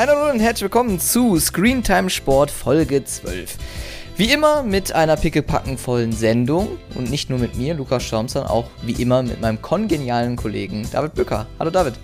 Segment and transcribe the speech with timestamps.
[0.00, 3.58] Hallo und herzlich willkommen zu Screentime Sport Folge 12.
[4.16, 8.70] Wie immer mit einer pickepackenvollen Sendung und nicht nur mit mir, Lukas Schaum, sondern auch
[8.80, 11.46] wie immer mit meinem kongenialen Kollegen David Bücker.
[11.58, 11.98] Hallo David.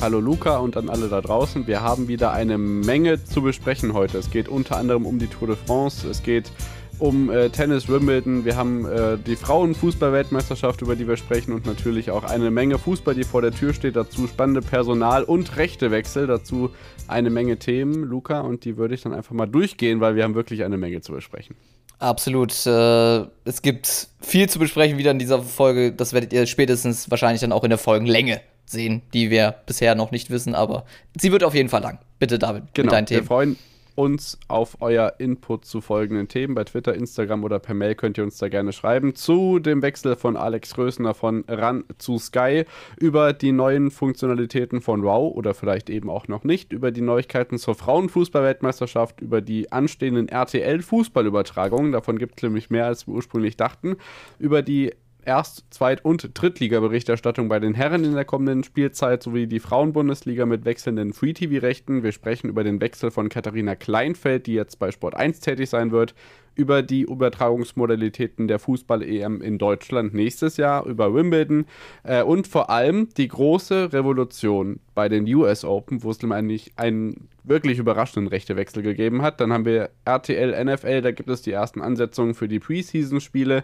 [0.00, 1.66] Hallo Luca und an alle da draußen.
[1.66, 4.18] Wir haben wieder eine Menge zu besprechen heute.
[4.18, 6.52] Es geht unter anderem um die Tour de France, es geht
[6.98, 8.44] um äh, Tennis, Wimbledon.
[8.44, 13.14] Wir haben äh, die Frauenfußball-Weltmeisterschaft, über die wir sprechen und natürlich auch eine Menge Fußball,
[13.14, 13.96] die vor der Tür steht.
[13.96, 16.26] Dazu spannende Personal- und Rechtewechsel.
[16.26, 16.70] Dazu
[17.08, 20.34] eine Menge Themen, Luca, und die würde ich dann einfach mal durchgehen, weil wir haben
[20.34, 21.56] wirklich eine Menge zu besprechen.
[21.98, 22.66] Absolut.
[22.66, 25.92] Äh, es gibt viel zu besprechen wieder in dieser Folge.
[25.92, 30.10] Das werdet ihr spätestens wahrscheinlich dann auch in der Folgenlänge sehen, die wir bisher noch
[30.10, 30.84] nicht wissen, aber
[31.18, 31.98] sie wird auf jeden Fall lang.
[32.18, 33.20] Bitte, David, genau, mit deinen Themen.
[33.20, 33.56] Wir freuen
[33.96, 36.54] uns auf euer Input zu folgenden Themen.
[36.54, 39.14] Bei Twitter, Instagram oder per Mail könnt ihr uns da gerne schreiben.
[39.14, 42.64] Zu dem Wechsel von Alex Rösner von RAN zu Sky,
[42.98, 47.58] über die neuen Funktionalitäten von Wow oder vielleicht eben auch noch nicht, über die Neuigkeiten
[47.58, 53.96] zur Frauenfußball-Weltmeisterschaft, über die anstehenden RTL-Fußballübertragungen, davon gibt es nämlich mehr als wir ursprünglich dachten,
[54.38, 54.92] über die
[55.26, 60.64] Erst-, Zweit- und Drittliga-Berichterstattung bei den Herren in der kommenden Spielzeit sowie die Frauenbundesliga mit
[60.64, 62.04] wechselnden Free-TV-Rechten.
[62.04, 65.90] Wir sprechen über den Wechsel von Katharina Kleinfeld, die jetzt bei Sport 1 tätig sein
[65.90, 66.14] wird,
[66.56, 71.66] über die Übertragungsmodalitäten der Fußball-EM in Deutschland nächstes Jahr, über Wimbledon
[72.02, 77.28] äh, und vor allem die große Revolution bei den US Open, wo es nämlich einen
[77.44, 79.40] wirklich überraschenden Rechtewechsel gegeben hat.
[79.40, 83.62] Dann haben wir RTL, NFL, da gibt es die ersten Ansetzungen für die Preseason-Spiele.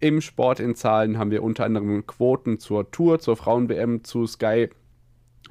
[0.00, 4.68] Im Sport in Zahlen haben wir unter anderem Quoten zur Tour, zur Frauen-WM, zu Sky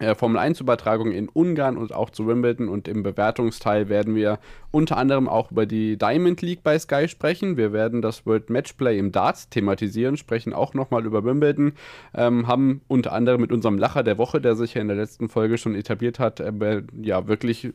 [0.01, 4.39] äh, Formel 1 Übertragung in Ungarn und auch zu Wimbledon und im Bewertungsteil werden wir
[4.71, 7.55] unter anderem auch über die Diamond League bei Sky sprechen.
[7.55, 11.73] Wir werden das World Matchplay im Darts thematisieren, sprechen auch nochmal über Wimbledon,
[12.15, 15.29] ähm, haben unter anderem mit unserem Lacher der Woche, der sich ja in der letzten
[15.29, 17.71] Folge schon etabliert hat, äh, ja wirklich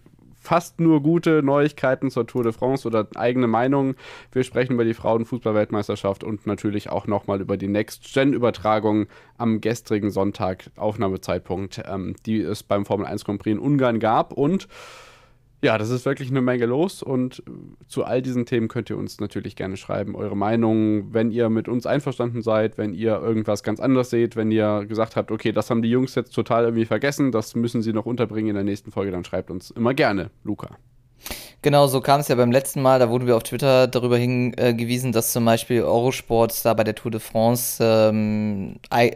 [0.47, 3.97] fast nur gute Neuigkeiten zur Tour de France oder eigene Meinungen.
[4.31, 9.07] Wir sprechen über die Frauenfußball-Weltmeisterschaft und natürlich auch nochmal über die Next-Gen-Übertragung
[9.39, 14.33] am gestrigen Sonntag, Aufnahmezeitpunkt, ähm, die es beim Formel 1 Grand Prix in Ungarn gab.
[14.33, 14.69] Und
[15.63, 17.43] ja, das ist wirklich eine Menge los und
[17.87, 21.69] zu all diesen Themen könnt ihr uns natürlich gerne schreiben, eure Meinung, wenn ihr mit
[21.69, 25.71] uns einverstanden seid, wenn ihr irgendwas ganz anderes seht, wenn ihr gesagt habt, okay, das
[25.71, 28.91] haben die Jungs jetzt total irgendwie vergessen, das müssen sie noch unterbringen in der nächsten
[28.93, 30.77] Folge, dann schreibt uns immer gerne, Luca.
[31.67, 33.01] Genau, so kam es ja beim letzten Mal.
[33.01, 37.11] Da wurden wir auf Twitter darüber hingewiesen, dass zum Beispiel Eurosport da bei der Tour
[37.11, 39.11] de France ähm, äh,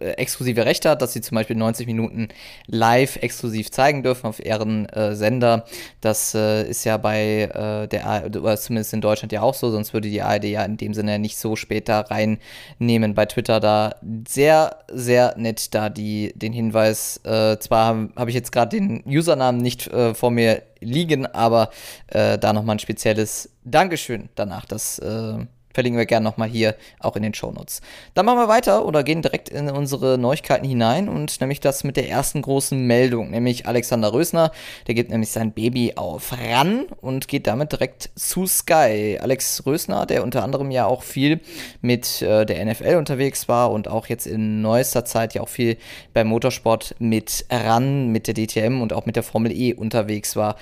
[0.00, 2.30] exklusive Rechte hat, dass sie zum Beispiel 90 Minuten
[2.66, 5.66] live exklusiv zeigen dürfen auf ihren äh, Sender.
[6.00, 9.70] Das äh, ist ja bei äh, der ARD, oder zumindest in Deutschland ja auch so,
[9.70, 13.14] sonst würde die ARD ja in dem Sinne nicht so später reinnehmen.
[13.14, 13.94] Bei Twitter da
[14.26, 17.20] sehr, sehr nett da die, den Hinweis.
[17.22, 21.70] Äh, zwar habe hab ich jetzt gerade den Usernamen nicht äh, vor mir liegen, aber
[22.08, 24.66] äh, da nochmal ein spezielles Dankeschön danach.
[24.66, 27.82] Das äh, verlinken wir gerne nochmal hier auch in den Shownotes.
[28.14, 31.96] Dann machen wir weiter oder gehen direkt in unsere Neuigkeiten hinein und nämlich das mit
[31.96, 34.52] der ersten großen Meldung, nämlich Alexander Rösner,
[34.86, 39.18] der gibt nämlich sein Baby auf ran und geht damit direkt zu Sky.
[39.20, 41.40] Alex Rösner, der unter anderem ja auch viel
[41.82, 45.76] mit äh, der NFL unterwegs war und auch jetzt in neuester Zeit ja auch viel
[46.12, 50.56] beim Motorsport mit ran, mit der DTM und auch mit der Formel E unterwegs war.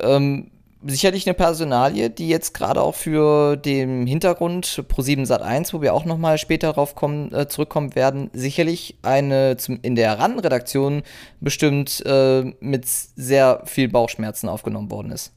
[0.00, 0.50] Ähm,
[0.86, 6.04] sicherlich eine Personalie, die jetzt gerade auch für den Hintergrund Pro7 Sat1, wo wir auch
[6.04, 11.02] nochmal später darauf kommen, äh, zurückkommen werden, sicherlich eine zum, in der RAN-Redaktion
[11.40, 15.32] bestimmt äh, mit sehr viel Bauchschmerzen aufgenommen worden ist.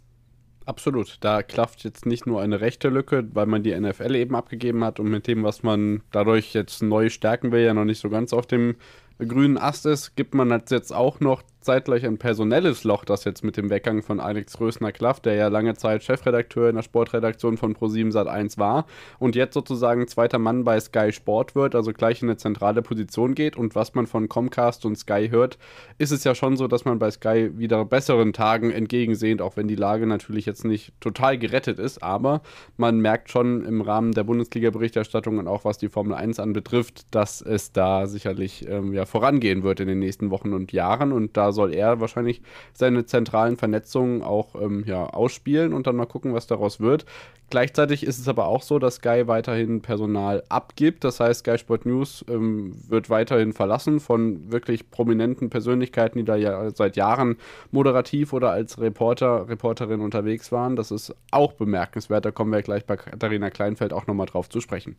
[0.66, 1.18] Absolut.
[1.22, 5.00] Da klafft jetzt nicht nur eine rechte Lücke, weil man die NFL eben abgegeben hat
[5.00, 8.34] und mit dem, was man dadurch jetzt neu stärken will, ja noch nicht so ganz
[8.34, 8.76] auf dem
[9.18, 13.58] grünen Ast ist, gibt man jetzt auch noch zeitgleich ein personelles Loch, das jetzt mit
[13.58, 18.12] dem Weggang von Alex Rösner-Klaff, der ja lange Zeit Chefredakteur in der Sportredaktion von Pro7
[18.12, 18.86] Sat1 war
[19.20, 23.36] und jetzt sozusagen zweiter Mann bei Sky Sport wird, also gleich in eine zentrale Position
[23.36, 23.58] geht.
[23.58, 25.58] Und was man von Comcast und Sky hört,
[25.98, 29.68] ist es ja schon so, dass man bei Sky wieder besseren Tagen entgegensehnt, auch wenn
[29.68, 32.02] die Lage natürlich jetzt nicht total gerettet ist.
[32.04, 32.42] Aber
[32.78, 37.42] man merkt schon im Rahmen der Bundesliga-Berichterstattung und auch was die Formel 1 anbetrifft, dass
[37.42, 41.12] es da sicherlich ähm, ja, vorangehen wird in den nächsten Wochen und Jahren.
[41.12, 42.42] Und da soll er wahrscheinlich
[42.74, 47.06] seine zentralen Vernetzungen auch ähm, ja, ausspielen und dann mal gucken, was daraus wird.
[47.50, 51.04] Gleichzeitig ist es aber auch so, dass Sky weiterhin Personal abgibt.
[51.04, 56.36] Das heißt, Sky Sport News ähm, wird weiterhin verlassen von wirklich prominenten Persönlichkeiten, die da
[56.36, 57.38] ja seit Jahren
[57.72, 60.76] moderativ oder als Reporter, Reporterin unterwegs waren.
[60.76, 62.26] Das ist auch bemerkenswert.
[62.26, 64.96] Da kommen wir gleich bei Katharina Kleinfeld auch nochmal drauf zu sprechen.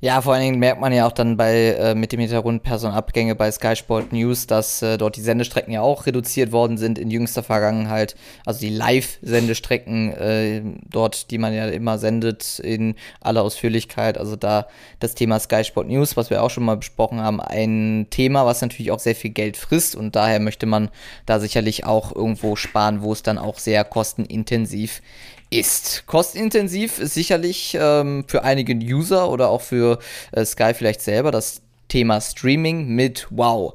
[0.00, 3.34] Ja, vor allen Dingen merkt man ja auch dann bei äh, mit dem Hintergrund Personalabgänge
[3.34, 7.10] bei Sky Sport News, dass äh, dort die Sendestrecken ja auch reduziert worden sind in
[7.10, 8.16] jüngster Vergangenheit.
[8.44, 14.16] Also die Live-Sendestrecken äh, dort, die man ja immer sendet in aller Ausführlichkeit.
[14.16, 14.66] Also da
[15.00, 18.62] das Thema Sky Sport News, was wir auch schon mal besprochen haben, ein Thema, was
[18.62, 20.88] natürlich auch sehr viel Geld frisst und daher möchte man
[21.26, 25.02] da sicherlich auch irgendwo sparen, wo es dann auch sehr kostenintensiv
[25.50, 26.06] ist.
[26.06, 29.98] Kostenintensiv ist sicherlich ähm, für einige User oder auch für
[30.32, 33.74] äh, Sky vielleicht selber das Thema Streaming mit Wow.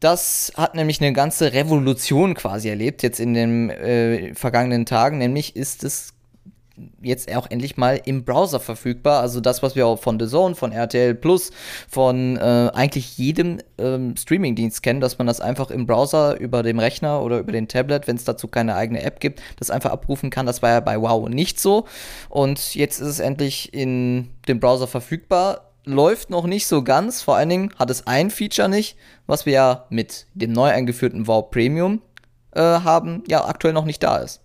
[0.00, 5.18] Das hat nämlich eine ganze Revolution quasi erlebt jetzt in den äh, vergangenen Tagen.
[5.18, 6.14] Nämlich ist es
[7.02, 9.20] jetzt auch endlich mal im Browser verfügbar.
[9.20, 11.50] Also das, was wir auch von The Zone, von RTL Plus,
[11.88, 16.78] von äh, eigentlich jedem ähm, Streamingdienst kennen, dass man das einfach im Browser über dem
[16.78, 20.30] Rechner oder über den Tablet, wenn es dazu keine eigene App gibt, das einfach abrufen
[20.30, 20.46] kann.
[20.46, 21.86] Das war ja bei Wow nicht so.
[22.28, 27.22] Und jetzt ist es endlich in dem Browser verfügbar läuft noch nicht so ganz.
[27.22, 28.96] Vor allen Dingen hat es ein Feature nicht,
[29.26, 32.02] was wir ja mit dem neu eingeführten Wow Premium
[32.52, 34.42] äh, haben, ja aktuell noch nicht da ist.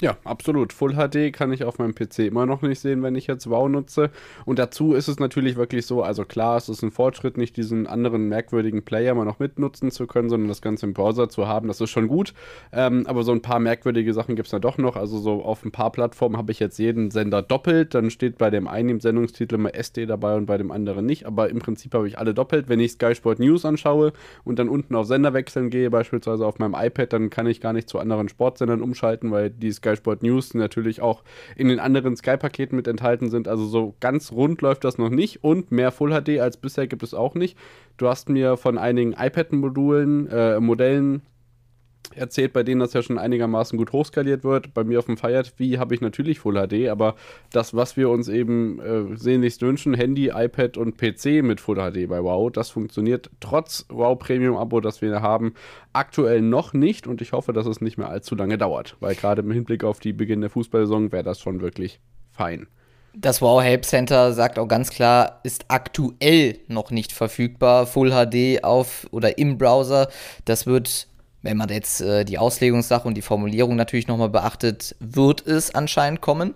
[0.00, 0.72] Ja, absolut.
[0.72, 3.68] Full HD kann ich auf meinem PC immer noch nicht sehen, wenn ich jetzt WoW
[3.68, 4.10] nutze.
[4.44, 7.88] Und dazu ist es natürlich wirklich so, also klar, es ist ein Fortschritt, nicht diesen
[7.88, 11.66] anderen merkwürdigen Player mal noch mitnutzen zu können, sondern das Ganze im Browser zu haben,
[11.66, 12.32] das ist schon gut.
[12.70, 14.94] Ähm, aber so ein paar merkwürdige Sachen gibt es da doch noch.
[14.94, 17.92] Also so auf ein paar Plattformen habe ich jetzt jeden Sender doppelt.
[17.92, 21.26] Dann steht bei dem einen im Sendungstitel mal SD dabei und bei dem anderen nicht.
[21.26, 22.68] Aber im Prinzip habe ich alle doppelt.
[22.68, 24.12] Wenn ich Sky Sport News anschaue
[24.44, 27.72] und dann unten auf Sender wechseln gehe, beispielsweise auf meinem iPad, dann kann ich gar
[27.72, 31.22] nicht zu anderen Sportsendern umschalten, weil die Sky Sky Sport News natürlich auch
[31.56, 33.48] in den anderen Sky-Paketen mit enthalten sind.
[33.48, 37.02] Also so ganz rund läuft das noch nicht und mehr Full HD als bisher gibt
[37.02, 37.56] es auch nicht.
[37.96, 41.22] Du hast mir von einigen iPad-Modulen, äh, Modellen
[42.14, 44.74] erzählt, bei denen das ja schon einigermaßen gut hochskaliert wird.
[44.74, 47.14] Bei mir auf dem Fire TV habe ich natürlich Full HD, aber
[47.52, 52.08] das, was wir uns eben äh, sehnlichst wünschen, Handy, iPad und PC mit Full HD
[52.08, 55.54] bei Wow, das funktioniert trotz Wow Premium Abo, das wir haben,
[55.92, 59.42] aktuell noch nicht und ich hoffe, dass es nicht mehr allzu lange dauert, weil gerade
[59.42, 62.00] im Hinblick auf die Beginn der Fußballsaison wäre das schon wirklich
[62.30, 62.66] fein.
[63.14, 68.62] Das Wow Help Center sagt auch ganz klar, ist aktuell noch nicht verfügbar, Full HD
[68.62, 70.08] auf oder im Browser.
[70.44, 71.08] Das wird
[71.42, 76.20] wenn man jetzt äh, die Auslegungssache und die Formulierung natürlich nochmal beachtet, wird es anscheinend
[76.20, 76.54] kommen.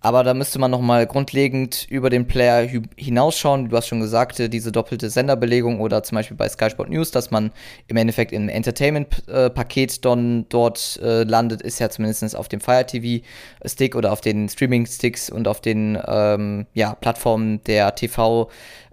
[0.00, 3.68] Aber da müsste man nochmal grundlegend über den Player hinausschauen.
[3.68, 7.10] Du hast schon gesagt, äh, diese doppelte Senderbelegung oder zum Beispiel bei Sky Sport News,
[7.10, 7.50] dass man
[7.88, 13.96] im Endeffekt im Entertainment-Paket dann dort äh, landet, ist ja zumindest auf dem Fire TV-Stick
[13.96, 18.48] oder auf den Streaming-Sticks und auf den ähm, ja, Plattformen der TV-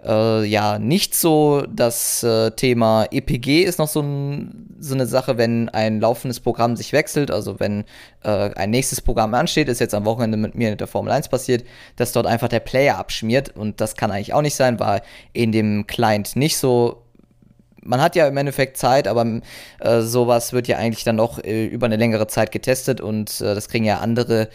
[0.06, 1.64] äh, ja nicht so.
[1.68, 6.76] Das äh, Thema EPG ist noch so, ein, so, eine Sache, wenn ein laufendes Programm
[6.76, 7.84] sich wechselt, also wenn
[8.22, 11.28] äh, ein nächstes Programm ansteht, ist jetzt am Wochenende mit mir in der Formel 1
[11.28, 11.64] passiert,
[11.96, 15.52] dass dort einfach der Player abschmiert und das kann eigentlich auch nicht sein, war in
[15.52, 17.02] dem Client nicht so
[17.88, 19.40] man hat ja im Endeffekt Zeit, aber
[19.78, 23.54] äh, sowas wird ja eigentlich dann noch äh, über eine längere Zeit getestet und äh,
[23.54, 24.48] das kriegen ja andere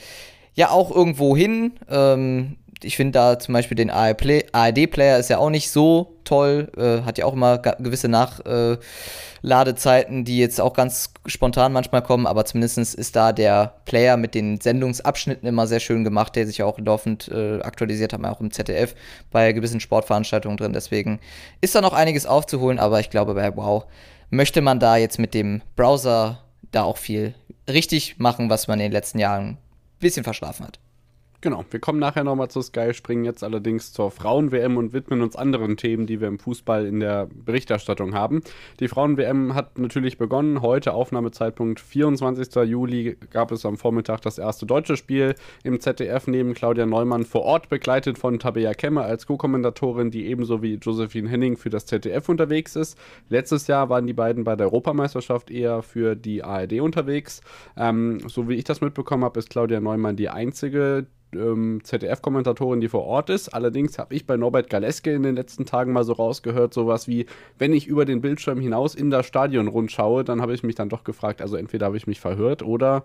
[0.53, 1.73] ja auch irgendwo hin.
[1.89, 7.01] Ähm, ich finde da zum Beispiel den ARD-Player ist ja auch nicht so toll, äh,
[7.03, 12.45] hat ja auch immer gewisse Nachladezeiten, äh, die jetzt auch ganz spontan manchmal kommen, aber
[12.45, 16.79] zumindest ist da der Player mit den Sendungsabschnitten immer sehr schön gemacht, der sich auch
[16.79, 18.95] laufend äh, aktualisiert hat, auch im ZDF
[19.31, 20.73] bei gewissen Sportveranstaltungen drin.
[20.73, 21.19] Deswegen
[21.61, 23.85] ist da noch einiges aufzuholen, aber ich glaube, bei Wow
[24.29, 26.39] möchte man da jetzt mit dem Browser
[26.71, 27.35] da auch viel
[27.69, 29.57] richtig machen, was man in den letzten Jahren ein
[29.99, 30.79] bisschen verschlafen hat.
[31.43, 35.35] Genau, wir kommen nachher nochmal zu Sky, springen jetzt allerdings zur Frauen-WM und widmen uns
[35.35, 38.43] anderen Themen, die wir im Fußball in der Berichterstattung haben.
[38.79, 40.61] Die Frauen-WM hat natürlich begonnen.
[40.61, 42.53] Heute, Aufnahmezeitpunkt 24.
[42.69, 45.33] Juli, gab es am Vormittag das erste deutsche Spiel
[45.63, 50.61] im ZDF neben Claudia Neumann vor Ort, begleitet von Tabea Kemmer als Co-Kommentatorin, die ebenso
[50.61, 52.99] wie Josephine Henning für das ZDF unterwegs ist.
[53.29, 57.41] Letztes Jahr waren die beiden bei der Europameisterschaft eher für die ARD unterwegs.
[57.75, 62.89] Ähm, so wie ich das mitbekommen habe, ist Claudia Neumann die einzige, ähm, ZDF-Kommentatorin, die
[62.89, 63.49] vor Ort ist.
[63.49, 67.25] Allerdings habe ich bei Norbert Galeske in den letzten Tagen mal so rausgehört, sowas wie,
[67.57, 70.89] wenn ich über den Bildschirm hinaus in das Stadion rundschaue, dann habe ich mich dann
[70.89, 73.03] doch gefragt, also entweder habe ich mich verhört oder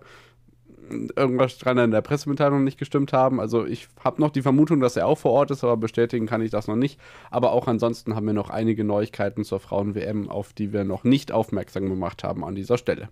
[0.89, 3.39] irgendwas dran in der Pressemitteilung nicht gestimmt haben.
[3.39, 6.41] Also ich habe noch die Vermutung, dass er auch vor Ort ist, aber bestätigen kann
[6.41, 6.99] ich das noch nicht.
[7.29, 11.31] Aber auch ansonsten haben wir noch einige Neuigkeiten zur Frauen-WM, auf die wir noch nicht
[11.31, 13.09] aufmerksam gemacht haben an dieser Stelle.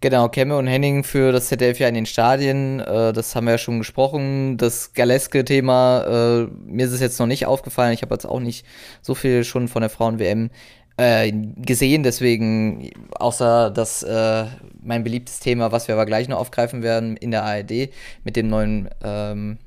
[0.00, 3.52] Genau, Kemme und Henning für das ZDF ja in den Stadien, äh, das haben wir
[3.52, 4.56] ja schon gesprochen.
[4.56, 7.92] Das Galeske-Thema, äh, mir ist es jetzt noch nicht aufgefallen.
[7.92, 8.66] Ich habe jetzt auch nicht
[9.00, 10.50] so viel schon von der Frauen-WM
[10.96, 14.46] äh, gesehen, deswegen, außer das äh,
[14.82, 17.90] mein beliebtes Thema, was wir aber gleich noch aufgreifen werden in der ARD
[18.24, 19.58] mit dem neuen, ähm,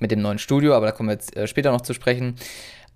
[0.00, 2.34] mit dem neuen Studio, aber da kommen wir jetzt äh, später noch zu sprechen.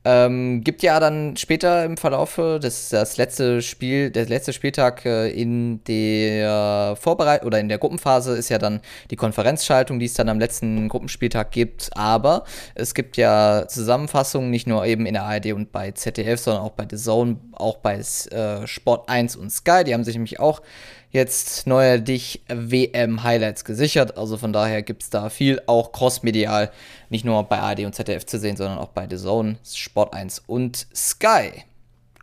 [0.04, 5.28] Ähm, gibt ja dann später im Verlauf des das letzte Spiel, der letzte Spieltag äh,
[5.28, 10.28] in der Vorbereitung oder in der Gruppenphase ist ja dann die Konferenzschaltung, die es dann
[10.28, 11.90] am letzten Gruppenspieltag gibt.
[11.96, 12.44] Aber
[12.76, 16.72] es gibt ja Zusammenfassungen, nicht nur eben in der ARD und bei ZDF, sondern auch
[16.72, 19.82] bei The Zone, auch bei äh, Sport 1 und Sky.
[19.84, 20.62] Die haben sich nämlich auch
[21.10, 24.16] jetzt neuerdings WM-Highlights gesichert.
[24.18, 26.70] Also von daher gibt es da viel, auch crossmedial,
[27.08, 30.44] nicht nur bei ARD und ZDF zu sehen, sondern auch bei The Zone, Sport 1
[30.46, 31.64] und Sky.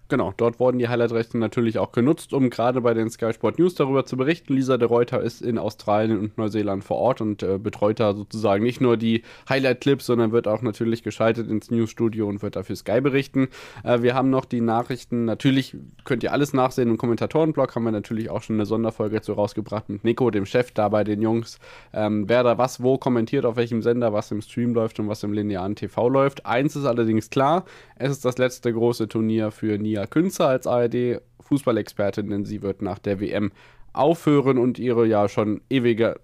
[0.07, 3.73] Genau, dort wurden die Highlight-Rechte natürlich auch genutzt, um gerade bei den Sky Sport News
[3.73, 4.53] darüber zu berichten.
[4.53, 8.63] Lisa de Reuter ist in Australien und Neuseeland vor Ort und äh, betreut da sozusagen
[8.63, 13.01] nicht nur die Highlight-Clips, sondern wird auch natürlich geschaltet ins Newsstudio und wird dafür Sky
[13.01, 13.47] berichten.
[13.83, 17.91] Äh, wir haben noch die Nachrichten, natürlich könnt ihr alles nachsehen im Kommentatorenblog, haben wir
[17.91, 21.57] natürlich auch schon eine Sonderfolge zu rausgebracht mit Nico, dem Chef da bei den Jungs,
[21.93, 25.23] ähm, wer da was wo kommentiert, auf welchem Sender, was im Stream läuft und was
[25.23, 26.45] im linearen TV läuft.
[26.45, 30.67] Eins ist allerdings klar, es ist das letzte große Turnier für Nia Mia Künzer als
[30.67, 33.53] ARD-Fußballexpertin, denn sie wird nach der WM
[33.93, 36.19] aufhören und ihre ja schon ewige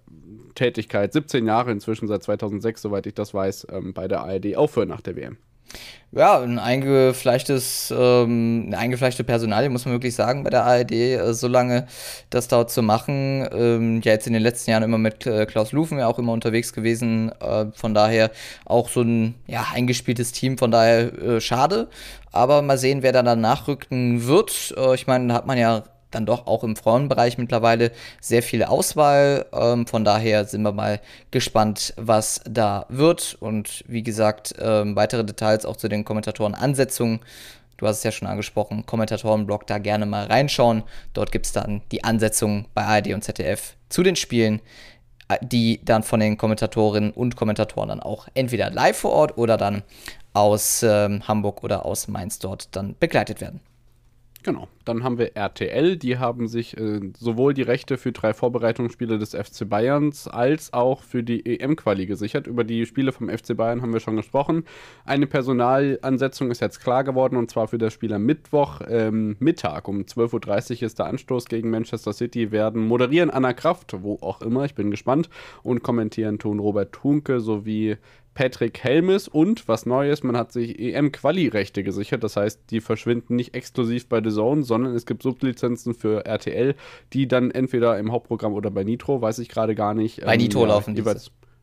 [0.54, 4.90] Tätigkeit, 17 Jahre inzwischen seit 2006, soweit ich das weiß, ähm, bei der ARD aufhören
[4.90, 5.38] nach der WM.
[6.14, 11.32] Ja, ein eingefleischtes, ähm, eine eingefleischte Personalie, muss man wirklich sagen, bei der ARD, äh,
[11.32, 11.86] so lange
[12.28, 13.48] das dort zu machen.
[13.50, 16.32] Ähm, ja, jetzt in den letzten Jahren immer mit äh, Klaus Lufen ja auch immer
[16.32, 17.32] unterwegs gewesen.
[17.40, 18.30] Äh, von daher
[18.66, 21.88] auch so ein ja, eingespieltes Team, von daher äh, schade.
[22.30, 24.74] Aber mal sehen, wer da dann nachrücken wird.
[24.76, 25.82] Äh, ich meine, da hat man ja
[26.14, 29.46] dann doch auch im Frauenbereich mittlerweile sehr viel Auswahl.
[29.52, 31.00] Ähm, von daher sind wir mal
[31.30, 33.36] gespannt, was da wird.
[33.40, 37.20] Und wie gesagt, ähm, weitere Details auch zu den Kommentatorenansetzungen.
[37.76, 40.84] Du hast es ja schon angesprochen, Kommentatorenblog da gerne mal reinschauen.
[41.14, 44.60] Dort gibt es dann die Ansetzungen bei ARD und ZDF zu den Spielen,
[45.28, 49.56] äh, die dann von den Kommentatorinnen und Kommentatoren dann auch entweder live vor Ort oder
[49.56, 49.82] dann
[50.32, 53.60] aus ähm, Hamburg oder aus Mainz dort dann begleitet werden.
[54.42, 54.66] Genau.
[54.84, 59.36] Dann haben wir RTL, die haben sich äh, sowohl die Rechte für drei Vorbereitungsspiele des
[59.36, 62.48] FC Bayerns als auch für die EM-Quali gesichert.
[62.48, 64.64] Über die Spiele vom FC Bayern haben wir schon gesprochen.
[65.04, 69.86] Eine Personalansetzung ist jetzt klar geworden und zwar für das Spiel am Mittwoch ähm, Mittag
[69.86, 72.50] um 12.30 Uhr ist der Anstoß gegen Manchester City.
[72.50, 75.28] Werden moderieren Anna Kraft, wo auch immer, ich bin gespannt,
[75.62, 77.96] und kommentieren tun Robert Tunke sowie
[78.34, 82.24] Patrick Helmes und was Neues, man hat sich EM-Quali-Rechte gesichert.
[82.24, 86.74] Das heißt, die verschwinden nicht exklusiv bei The Zone, sondern es gibt Sublizenzen für RTL,
[87.12, 90.24] die dann entweder im Hauptprogramm oder bei Nitro, weiß ich gerade gar nicht.
[90.24, 91.02] Bei ähm, Nitro ja, laufen die.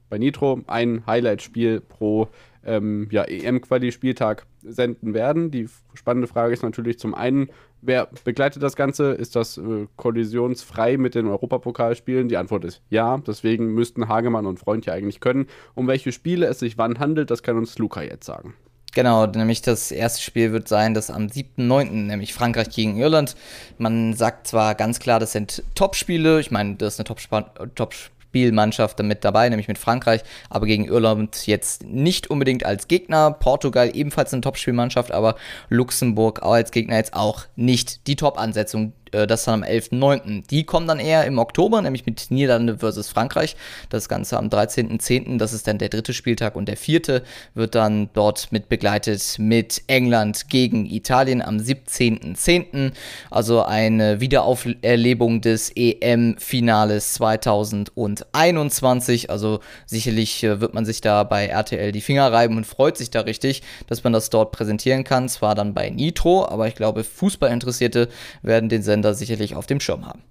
[0.09, 2.29] Bei Nitro ein Highlight-Spiel pro
[2.65, 5.51] ähm, ja, EM-Quali-Spieltag senden werden.
[5.51, 7.49] Die spannende Frage ist natürlich zum einen,
[7.81, 9.11] wer begleitet das Ganze?
[9.11, 12.27] Ist das äh, kollisionsfrei mit den Europapokalspielen?
[12.27, 13.17] Die Antwort ist ja.
[13.19, 15.47] Deswegen müssten Hagemann und Freund ja eigentlich können.
[15.75, 18.53] Um welche Spiele es sich wann handelt, das kann uns Luca jetzt sagen.
[18.93, 23.35] Genau, nämlich das erste Spiel wird sein, das am 7.9., nämlich Frankreich gegen Irland.
[23.77, 26.39] Man sagt zwar ganz klar, das sind Top-Spiele.
[26.39, 27.45] Ich meine, das ist eine Top-Spiel.
[27.75, 27.93] Top
[28.29, 33.31] Spielmannschaft mit dabei, nämlich mit Frankreich, aber gegen Irland jetzt nicht unbedingt als Gegner.
[33.31, 35.35] Portugal ebenfalls eine Top-Spielmannschaft, aber
[35.69, 40.47] Luxemburg als Gegner jetzt auch nicht die Top-Ansetzung, äh, das dann am 11.09.
[40.47, 43.55] Die kommen dann eher im Oktober, nämlich mit Niederlande versus Frankreich.
[43.89, 45.37] Das Ganze am 13.10.
[45.37, 47.23] Das ist dann der dritte Spieltag und der vierte
[47.53, 52.91] wird dann dort mit begleitet mit England gegen Italien am 17.10.
[53.29, 59.29] Also eine Wiederauferlebung des EM-Finales 2021.
[59.29, 63.09] Also sicherlich äh, wird man sich da bei RTL die Finger reiben und freut sich
[63.09, 65.29] da richtig, dass man das dort präsentieren kann.
[65.29, 68.09] Zwar dann bei Nitro, aber ich glaube, Fußballinteressierte
[68.41, 70.21] werden den Sender Sender sicherlich auf dem Schirm haben.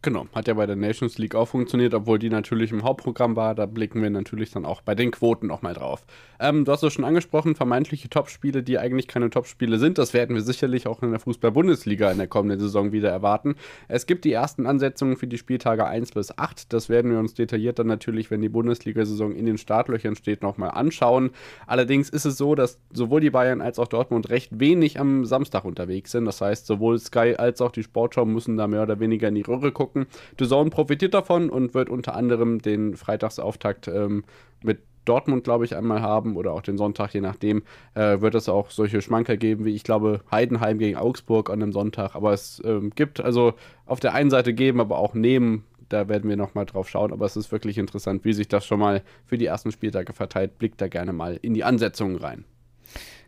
[0.00, 3.56] Genau, hat ja bei der Nations League auch funktioniert, obwohl die natürlich im Hauptprogramm war.
[3.56, 6.06] Da blicken wir natürlich dann auch bei den Quoten nochmal drauf.
[6.38, 9.98] Ähm, du hast es schon angesprochen, vermeintliche Topspiele, die eigentlich keine Topspiele sind.
[9.98, 13.56] Das werden wir sicherlich auch in der Fußball-Bundesliga in der kommenden Saison wieder erwarten.
[13.88, 16.72] Es gibt die ersten Ansetzungen für die Spieltage 1 bis 8.
[16.72, 20.70] Das werden wir uns detailliert dann natürlich, wenn die Bundesliga-Saison in den Startlöchern steht, nochmal
[20.70, 21.30] anschauen.
[21.66, 25.64] Allerdings ist es so, dass sowohl die Bayern als auch Dortmund recht wenig am Samstag
[25.64, 26.24] unterwegs sind.
[26.24, 29.42] Das heißt, sowohl Sky als auch die Sportschau müssen da mehr oder weniger in die
[29.42, 30.38] Röhre gucken gucken.
[30.38, 34.24] The profitiert davon und wird unter anderem den Freitagsauftakt ähm,
[34.62, 37.62] mit Dortmund, glaube ich, einmal haben oder auch den Sonntag, je nachdem,
[37.94, 41.72] äh, wird es auch solche Schmanker geben, wie ich glaube, Heidenheim gegen Augsburg an einem
[41.72, 42.14] Sonntag.
[42.14, 43.54] Aber es ähm, gibt also
[43.86, 45.64] auf der einen Seite geben, aber auch nehmen.
[45.88, 47.12] Da werden wir nochmal drauf schauen.
[47.12, 50.58] Aber es ist wirklich interessant, wie sich das schon mal für die ersten Spieltage verteilt.
[50.58, 52.44] Blickt da gerne mal in die Ansetzungen rein.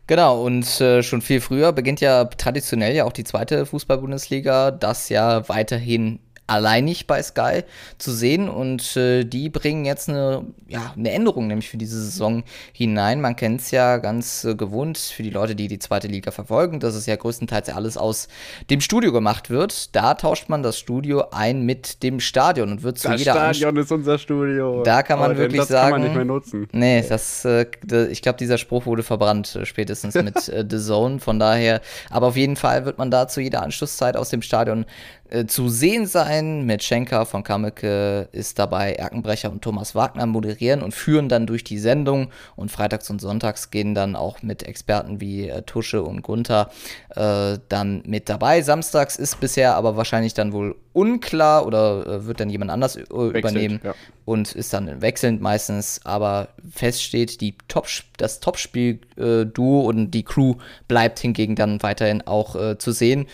[0.05, 5.09] Genau, und äh, schon viel früher beginnt ja traditionell ja auch die zweite Fußball-Bundesliga, das
[5.09, 6.19] ja weiterhin
[6.51, 7.63] alleinig bei Sky
[7.97, 12.43] zu sehen und äh, die bringen jetzt eine, ja, eine Änderung nämlich für diese Saison
[12.73, 13.21] hinein.
[13.21, 16.79] Man kennt es ja ganz äh, gewohnt für die Leute, die die zweite Liga verfolgen,
[16.79, 18.27] dass es ja größtenteils alles aus
[18.69, 19.95] dem Studio gemacht wird.
[19.95, 23.77] Da tauscht man das Studio ein mit dem Stadion und wird zu das jeder Stadion
[23.77, 24.83] ist unser Studio.
[24.83, 26.67] Da kann man Aber wirklich Satz sagen, kann man nicht mehr nutzen.
[26.73, 27.65] Nee, das, äh,
[28.09, 31.19] ich glaube, dieser Spruch wurde verbrannt, äh, spätestens mit äh, The Zone.
[31.19, 34.85] Von daher, aber auf jeden Fall wird man da zu jeder Anschlusszeit aus dem Stadion
[35.31, 36.65] äh, zu sehen sein.
[36.65, 41.63] Mit Schenker von Kameke ist dabei, Erkenbrecher und Thomas Wagner moderieren und führen dann durch
[41.63, 42.29] die Sendung.
[42.55, 46.69] Und freitags und sonntags gehen dann auch mit Experten wie äh, Tusche und Gunther
[47.15, 48.61] äh, dann mit dabei.
[48.61, 53.01] Samstags ist bisher aber wahrscheinlich dann wohl unklar oder äh, wird dann jemand anders äh,
[53.01, 53.95] übernehmen ja.
[54.25, 56.01] und ist dann wechselnd meistens.
[56.03, 60.55] Aber fest steht, die Top, das Topspiel-Duo und die Crew
[60.87, 63.27] bleibt hingegen dann weiterhin auch äh, zu sehen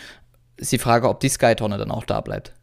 [0.58, 2.54] ist die Frage, ob die Sky-Tonne dann auch da bleibt.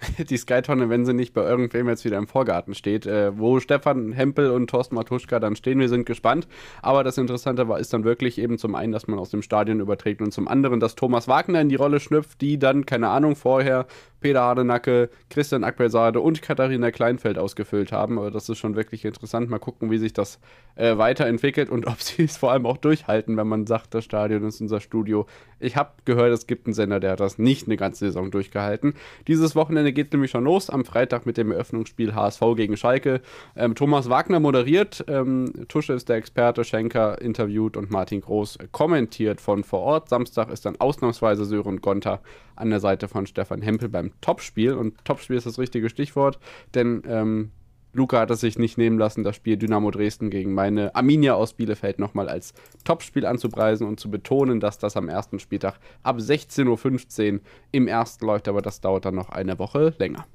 [0.30, 4.12] Die Sky-Tonne, wenn sie nicht bei irgendwem jetzt wieder im Vorgarten steht, äh, wo Stefan
[4.12, 6.46] Hempel und Thorsten Matuschka dann stehen, wir sind gespannt.
[6.82, 9.80] Aber das Interessante war, ist dann wirklich eben zum einen, dass man aus dem Stadion
[9.80, 13.34] überträgt und zum anderen, dass Thomas Wagner in die Rolle schlüpft, die dann, keine Ahnung,
[13.34, 13.86] vorher
[14.20, 18.18] Peter Hardenacke, Christian Akbelsade und Katharina Kleinfeld ausgefüllt haben.
[18.18, 19.50] Aber das ist schon wirklich interessant.
[19.50, 20.40] Mal gucken, wie sich das
[20.74, 24.44] äh, weiterentwickelt und ob sie es vor allem auch durchhalten, wenn man sagt, das Stadion
[24.44, 25.26] ist unser Studio.
[25.60, 28.94] Ich habe gehört, es gibt einen Sender, der hat das nicht eine ganze Saison durchgehalten.
[29.26, 33.20] Dieses Wochenende geht nämlich schon los, am Freitag mit dem Eröffnungsspiel HSV gegen Schalke.
[33.56, 39.40] Ähm, Thomas Wagner moderiert, ähm, Tusche ist der Experte, Schenker interviewt und Martin Groß kommentiert
[39.40, 40.08] von vor Ort.
[40.08, 42.20] Samstag ist dann ausnahmsweise Sören Gonter
[42.58, 44.74] an der Seite von Stefan Hempel beim Topspiel.
[44.74, 46.38] Und Topspiel ist das richtige Stichwort,
[46.74, 47.50] denn ähm,
[47.92, 51.54] Luca hat es sich nicht nehmen lassen, das Spiel Dynamo Dresden gegen meine Arminia aus
[51.54, 52.52] Bielefeld nochmal als
[52.84, 57.40] Topspiel anzupreisen und zu betonen, dass das am ersten Spieltag ab 16.15 Uhr
[57.72, 60.26] im ersten läuft, aber das dauert dann noch eine Woche länger.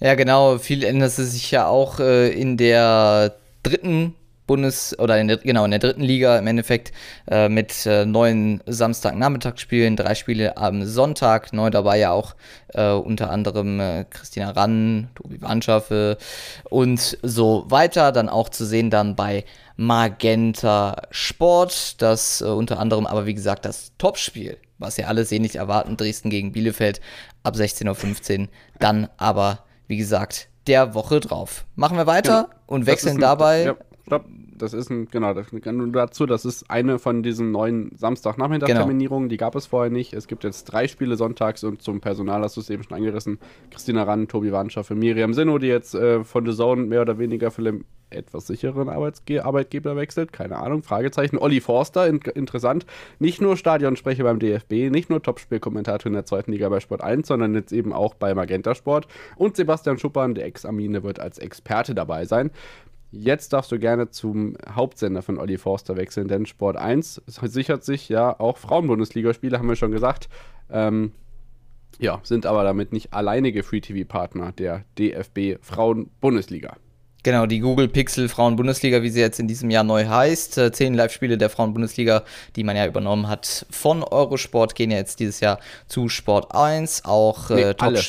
[0.00, 0.58] Ja, genau.
[0.58, 4.14] Viel ändert sich ja auch äh, in der dritten
[4.46, 6.92] Bundes- oder in der, genau, in der dritten Liga im Endeffekt
[7.30, 11.52] äh, mit äh, neuen Samstagnachmittagsspielen, drei Spiele am Sonntag.
[11.52, 12.34] Neu dabei ja auch
[12.74, 16.18] äh, unter anderem äh, Christina Rann, Tobi Wanschaffe
[16.70, 18.12] und so weiter.
[18.12, 19.44] Dann auch zu sehen dann bei
[19.76, 25.56] Magenta Sport, das äh, unter anderem aber wie gesagt das Topspiel, was ja alle sehnlich
[25.56, 27.00] erwarten, Dresden gegen Bielefeld
[27.42, 28.48] ab 16.15 Uhr.
[28.78, 31.64] Dann aber, wie gesagt, der Woche drauf.
[31.76, 32.54] Machen wir weiter Genau.
[32.66, 33.64] und wechseln ein- dabei.
[33.64, 34.24] Ja, stopp.
[34.58, 39.36] Das ist ein, genau, das, nur dazu, das ist eine von diesen neuen Samstagnachmittag-Terminierungen, die
[39.36, 40.14] gab es vorher nicht.
[40.14, 43.38] Es gibt jetzt drei Spiele sonntags und zum Personal hast du es eben schon angerissen.
[43.70, 47.50] Christina Rann, Tobi Wanschaffe, Miriam Sinno, die jetzt äh, von The Zone mehr oder weniger
[47.50, 51.38] für den etwas sicheren Arbeitsge Arbeitgeber wechselt, keine Ahnung, Fragezeichen.
[51.38, 52.86] Olli Forster, in interessant,
[53.18, 57.26] nicht nur Stadionsprecher beim DFB, nicht nur Topspielkommentator in der zweiten Liga bei Sport 1,
[57.26, 59.08] sondern jetzt eben auch bei Magenta Sport.
[59.36, 62.50] Und Sebastian Schuppern, der Ex-Amine, wird als Experte dabei sein.
[63.18, 68.08] Jetzt darfst du gerne zum Hauptsender von Olli Forster wechseln, denn Sport 1 sichert sich
[68.08, 70.28] ja auch Frauenbundesligaspiele, haben wir schon gesagt.
[70.70, 71.12] Ähm,
[71.98, 76.76] ja, sind aber damit nicht alleinige Free-TV-Partner der DFB Frauen-Bundesliga.
[77.22, 80.58] Genau, die Google Pixel Frauen-Bundesliga, wie sie jetzt in diesem Jahr neu heißt.
[80.58, 82.22] Äh, Zehn Live-Spiele der Frauen-Bundesliga,
[82.54, 87.04] die man ja übernommen hat von Eurosport, gehen ja jetzt dieses Jahr zu Sport 1.
[87.04, 88.00] Auch Nee, äh, Top alle.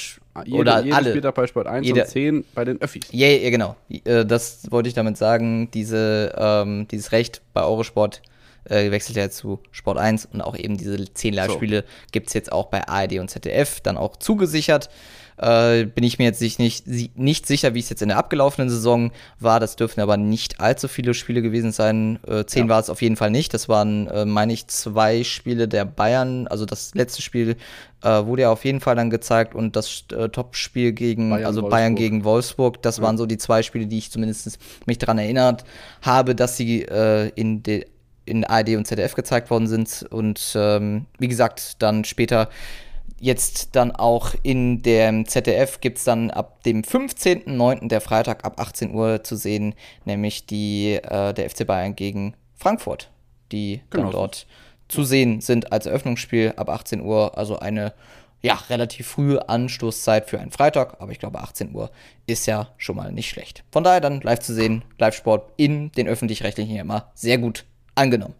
[0.45, 1.09] Jede, oder jede alle.
[1.09, 3.03] spielt da bei Sport 1 Jeder- und 10 bei den Öffis.
[3.11, 3.75] Ja, ja, genau.
[3.89, 5.69] Äh, Das wollte ich damit sagen.
[5.71, 8.21] Diese, ähm, dieses Recht bei Eurosport
[8.65, 12.51] äh, wechselt ja zu Sport 1 und auch eben diese 10 Live-Spiele gibt es jetzt
[12.51, 14.89] auch bei ARD und ZDF dann auch zugesichert.
[15.37, 18.17] Äh, bin ich mir jetzt nicht, nicht, si- nicht sicher, wie es jetzt in der
[18.17, 19.59] abgelaufenen Saison war.
[19.59, 22.17] Das dürften aber nicht allzu viele Spiele gewesen sein.
[22.27, 22.69] Äh, zehn Ja.
[22.69, 23.53] war es auf jeden Fall nicht.
[23.53, 26.47] Das waren, äh, meine ich, zwei Spiele der Bayern.
[26.47, 27.55] Also das letzte Spiel
[28.03, 31.61] äh, wurde ja auf jeden Fall dann gezeigt und das äh, Topspiel gegen, Bayern, also
[31.61, 31.97] Bayern Wolfsburg.
[31.97, 32.81] gegen Wolfsburg.
[32.81, 33.03] Das Ja.
[33.03, 35.65] waren so die zwei Spiele, die ich zumindest mich daran erinnert
[36.01, 37.85] habe, dass sie äh, in, de,
[38.25, 40.03] in ARD und ZDF gezeigt worden sind.
[40.09, 42.49] Und ähm, wie gesagt, dann später
[43.19, 47.87] jetzt dann auch in dem ZDF gibt es dann ab dem 15.09.
[47.87, 49.75] der Freitag ab 18 Uhr zu sehen,
[50.05, 53.09] nämlich die äh, der FC Bayern gegen Frankfurt,
[53.51, 54.03] die Genau.
[54.05, 54.47] dann dort
[54.87, 57.37] zu sehen sind als Eröffnungsspiel ab 18 Uhr.
[57.37, 57.93] Also eine
[58.41, 61.89] ja, relativ frühe Anstoßzeit für einen Freitag, aber ich glaube 18 Uhr
[62.27, 63.63] ist ja schon mal nicht schlecht.
[63.71, 68.35] Von daher dann live zu sehen, Live-Sport in den öffentlich-rechtlichen immer sehr gut angenommen.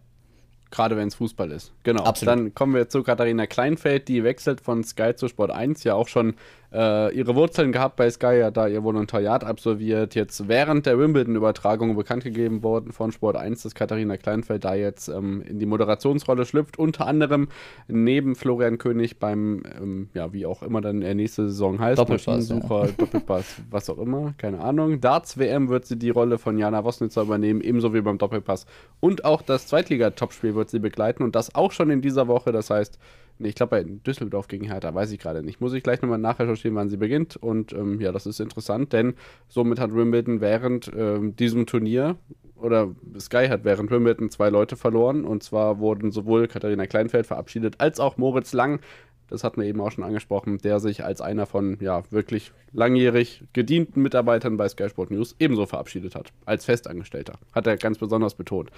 [0.72, 1.74] Gerade wenn es Fußball ist.
[1.84, 2.04] Genau.
[2.04, 2.34] Absolut.
[2.34, 6.08] Dann kommen wir zu Katharina Kleinfeld, die wechselt von Sky zu Sport 1, ja auch
[6.08, 6.36] schon
[6.74, 10.16] äh, ihre Wurzeln gehabt bei Sky, hat da ihr Volontariat absolviert.
[10.16, 15.08] Jetzt während der Wimbledon-Übertragung bekannt gegeben worden von Sport 1, dass Katharina Kleinfeld da jetzt
[15.08, 16.78] ähm, in die Moderationsrolle schlüpft.
[16.78, 17.48] Unter anderem
[17.88, 22.00] neben Florian König beim, ähm, ja, wie auch immer dann der nächste Saison heißt.
[22.00, 22.50] Doppelpass.
[22.50, 22.60] Ja.
[22.60, 25.00] Doppelpass, was auch immer, keine Ahnung.
[25.00, 28.66] Darts WM wird sie die Rolle von Jana Wosnitzer übernehmen, ebenso wie beim Doppelpass.
[29.00, 32.52] Und auch das Zweitliga-Topspiel wird sie begleiten und das auch schon in dieser Woche.
[32.52, 33.00] Das heißt,
[33.40, 35.62] Nee, ich glaube bei Düsseldorf gegen Hertha, weiß ich gerade nicht.
[35.62, 37.36] Muss ich gleich nochmal nachrecherchieren, wann sie beginnt.
[37.36, 39.14] Und ähm, ja, das ist interessant, denn
[39.48, 42.18] somit hat Wimbledon während ähm, diesem Turnier
[42.56, 45.26] oder Sky hat während Wimbledon zwei Leute verloren.
[45.26, 48.80] Und zwar wurden sowohl Katharina Kleinfeld verabschiedet als auch Moritz Lang.
[49.30, 53.44] Das hatten wir eben auch schon angesprochen, der sich als einer von ja wirklich langjährig
[53.54, 56.32] gedienten Mitarbeitern bei Sky Sport News ebenso verabschiedet hat.
[56.46, 57.34] Als Festangestellter.
[57.52, 58.72] Hat er ganz besonders betont.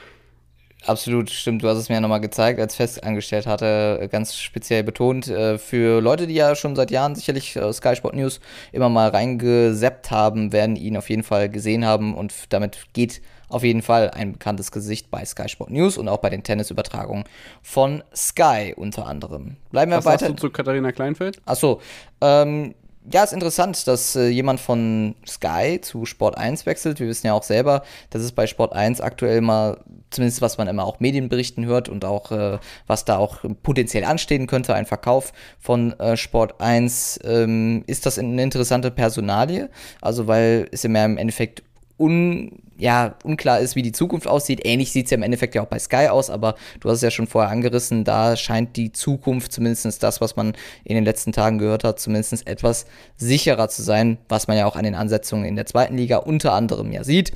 [0.86, 1.62] Absolut, stimmt.
[1.62, 5.28] Du hast es mir ja nochmal gezeigt, als festangestellt hatte, ganz speziell betont.
[5.28, 8.40] Äh, für Leute, die ja schon seit Jahren sicherlich äh, Sky Sport News
[8.72, 13.64] immer mal reingeseppt haben, werden ihn auf jeden Fall gesehen haben und damit geht auf
[13.64, 17.26] jeden Fall ein bekanntes Gesicht bei Sky Sport News und auch bei den Tennisübertragungen
[17.62, 19.58] von Sky unter anderem.
[19.72, 20.14] Bleiben wir Was weiter.
[20.14, 21.42] Was sagst du zu Katharina Kleinfeld?
[21.46, 21.82] Achso,
[22.22, 22.76] ähm,
[23.12, 27.00] ja, ist interessant, dass äh, jemand von Sky zu Sport 1 wechselt.
[27.00, 29.78] Wir wissen ja auch selber, dass es bei Sport 1 aktuell mal,
[30.10, 34.48] zumindest was man immer auch Medienberichten hört und auch äh, was da auch potenziell anstehen
[34.48, 39.70] könnte, ein Verkauf von äh, Sport 1, ähm, ist das eine interessante Personalie.
[40.02, 41.64] Also, weil es ja im Endeffekt
[42.00, 44.62] un, ja, unklar ist, wie die Zukunft aussieht.
[44.64, 47.02] Ähnlich sieht es ja im Endeffekt ja auch bei Sky aus, aber du hast es
[47.02, 50.54] ja schon vorher angerissen, da scheint die Zukunft, zumindest das, was man
[50.86, 52.86] in den letzten Tagen gehört hat, zumindest etwas
[53.18, 56.54] sicherer zu sein, was man ja auch an den Ansetzungen in der zweiten Liga unter
[56.54, 57.34] anderem ja sieht.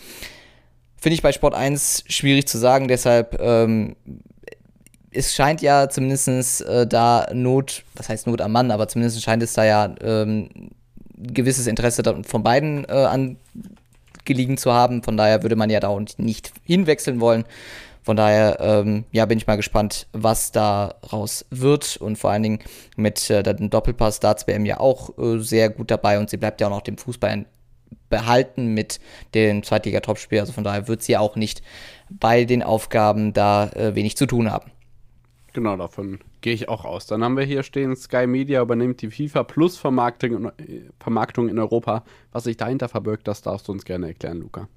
[0.97, 3.97] Finde ich bei Sport 1 schwierig zu sagen, deshalb ähm,
[5.11, 9.43] es scheint ja zumindest äh, da Not, was heißt Not am Mann, aber zumindest scheint
[9.43, 10.49] es da ja ähm,
[11.17, 13.37] gewisses Interesse von beiden äh, an
[14.25, 15.03] gelegen zu haben.
[15.03, 17.45] Von daher würde man ja da nicht hinwechseln wollen.
[18.03, 21.97] Von daher, ähm, ja, bin ich mal gespannt, was daraus wird.
[21.97, 22.59] Und vor allen Dingen
[22.97, 26.59] mit äh, dem Doppelpass Darts WM ja auch äh, sehr gut dabei und sie bleibt
[26.59, 27.45] ja auch noch dem Fußball
[28.09, 28.99] behalten mit
[29.33, 30.39] dem Zweitliga-Topspiel.
[30.39, 31.61] Also von daher wird sie auch nicht
[32.09, 34.71] bei den Aufgaben da äh, wenig zu tun haben.
[35.53, 37.07] Genau, davon gehe ich auch aus.
[37.07, 40.51] Dann haben wir hier stehen, Sky Media übernimmt die FIFA Plus Vermarktung,
[40.99, 42.03] Vermarktung in Europa.
[42.31, 44.67] Was sich dahinter verbirgt, das darfst du uns gerne erklären, Luca.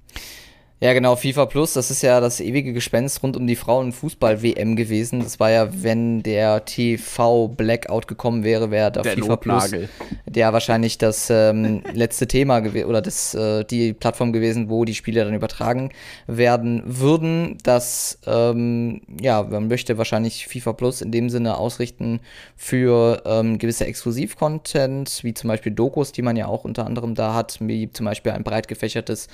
[0.79, 5.21] Ja, genau, FIFA Plus, das ist ja das ewige Gespenst rund um die Frauen-Fußball-WM gewesen.
[5.21, 9.89] Das war ja, wenn der TV-Blackout gekommen wäre, wäre da der FIFA Notnagel.
[9.97, 14.93] Plus der wahrscheinlich das ähm, letzte Thema oder das, äh, die Plattform gewesen, wo die
[14.93, 15.89] Spiele dann übertragen
[16.27, 17.57] werden würden.
[17.63, 22.19] Das, ähm, ja, man möchte wahrscheinlich FIFA Plus in dem Sinne ausrichten
[22.55, 27.33] für ähm, gewisse Exklusiv-Content, wie zum Beispiel Dokus, die man ja auch unter anderem da
[27.33, 29.29] hat, wie zum Beispiel ein breit gefächertes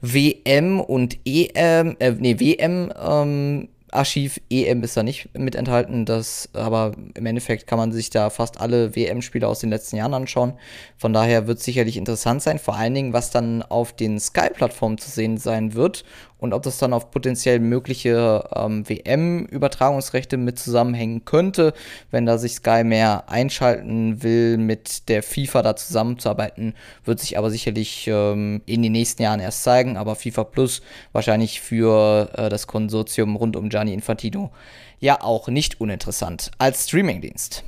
[0.00, 6.48] WM und EM, äh, nee, WM ähm, Archiv EM ist da nicht mit enthalten, das,
[6.52, 10.54] aber im Endeffekt kann man sich da fast alle WM-Spiele aus den letzten Jahren anschauen.
[10.96, 14.98] Von daher wird es sicherlich interessant sein, vor allen Dingen, was dann auf den Sky-Plattformen
[14.98, 16.04] zu sehen sein wird
[16.38, 21.72] und ob das dann auf potenziell mögliche ähm, WM-Übertragungsrechte mit zusammenhängen könnte,
[22.10, 27.50] wenn da sich Sky mehr einschalten will, mit der FIFA da zusammenzuarbeiten, wird sich aber
[27.50, 32.66] sicherlich ähm, in den nächsten Jahren erst zeigen, aber FIFA Plus wahrscheinlich für äh, das
[32.66, 34.50] Konsortium rund um Gianni Infantino
[34.98, 37.64] ja auch nicht uninteressant als Streamingdienst.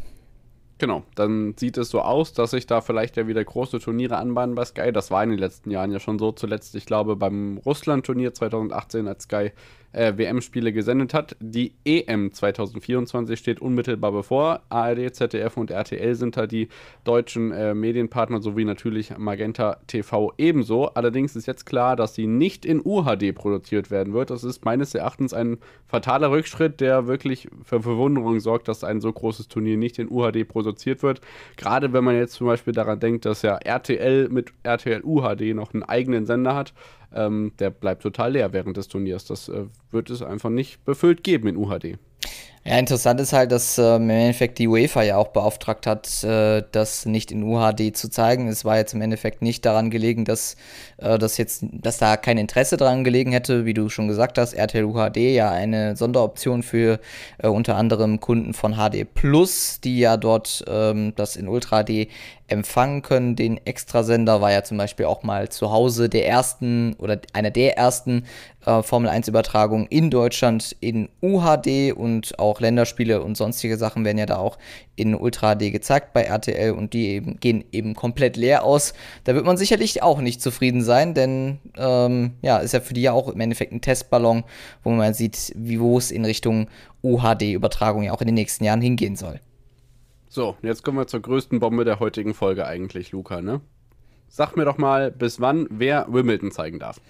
[0.79, 4.55] Genau, dann sieht es so aus, dass sich da vielleicht ja wieder große Turniere anbahnen
[4.55, 4.93] bei Sky.
[4.93, 6.31] Das war in den letzten Jahren ja schon so.
[6.31, 9.51] Zuletzt, ich glaube, beim Russland-Turnier 2018 hat Sky
[9.93, 11.37] äh, WM-Spiele gesendet hat.
[11.41, 14.63] Die EM 2024 steht unmittelbar bevor.
[14.69, 16.69] ARD, ZDF und RTL sind da die
[17.05, 20.87] deutschen äh, Medienpartner sowie natürlich Magenta TV ebenso.
[20.89, 24.31] Allerdings ist jetzt klar, dass sie nicht in UHD produziert werden wird.
[24.31, 29.13] Das ist meines Erachtens ein fataler Rückschritt, der wirklich für Verwunderung sorgt, dass ein so
[29.13, 31.21] großes Turnier nicht in UHD produziert wird.
[31.57, 35.73] Gerade wenn man jetzt zum Beispiel daran denkt, dass ja RTL mit RTL UHD noch
[35.73, 36.75] einen eigenen Sender hat
[37.13, 39.25] ähm, der bleibt total leer während des Turniers.
[39.25, 41.99] Das äh, wird es einfach nicht befüllt geben in UHD.
[42.69, 46.63] Ja, interessant ist halt, dass äh, im Endeffekt die UEFA ja auch beauftragt hat, äh,
[46.71, 48.47] das nicht in UHD zu zeigen.
[48.47, 50.55] Es war jetzt im Endeffekt nicht daran gelegen, dass,
[50.99, 54.53] äh, das jetzt, dass da kein Interesse daran gelegen hätte, wie du schon gesagt hast.
[54.53, 57.01] RTL UHD ja eine Sonderoption für
[57.39, 62.09] äh, unter anderem Kunden von HD Plus, die ja dort ähm, das in Ultra HD
[62.49, 63.35] empfangen können.
[63.35, 67.79] Den Extrasender war ja zum Beispiel auch mal zu Hause der ersten oder einer der
[67.79, 68.25] ersten
[68.65, 74.19] äh, Formel 1 Übertragungen in Deutschland in UHD und auch Länderspiele und sonstige Sachen werden
[74.19, 74.59] ja da auch
[74.97, 78.95] in Ultra HD gezeigt bei RTL und die eben, gehen eben komplett leer aus.
[79.25, 83.03] Da wird man sicherlich auch nicht zufrieden sein, denn ähm, ja, ist ja für die
[83.03, 84.45] ja auch im Endeffekt ein Testballon,
[84.83, 86.69] wo man sieht, wie wo es in Richtung
[87.03, 89.41] UHD-Übertragung ja auch in den nächsten Jahren hingehen soll.
[90.29, 93.61] So, jetzt kommen wir zur größten Bombe der heutigen Folge eigentlich, Luca, ne?
[94.29, 97.01] Sag mir doch mal, bis wann wer Wimbledon zeigen darf.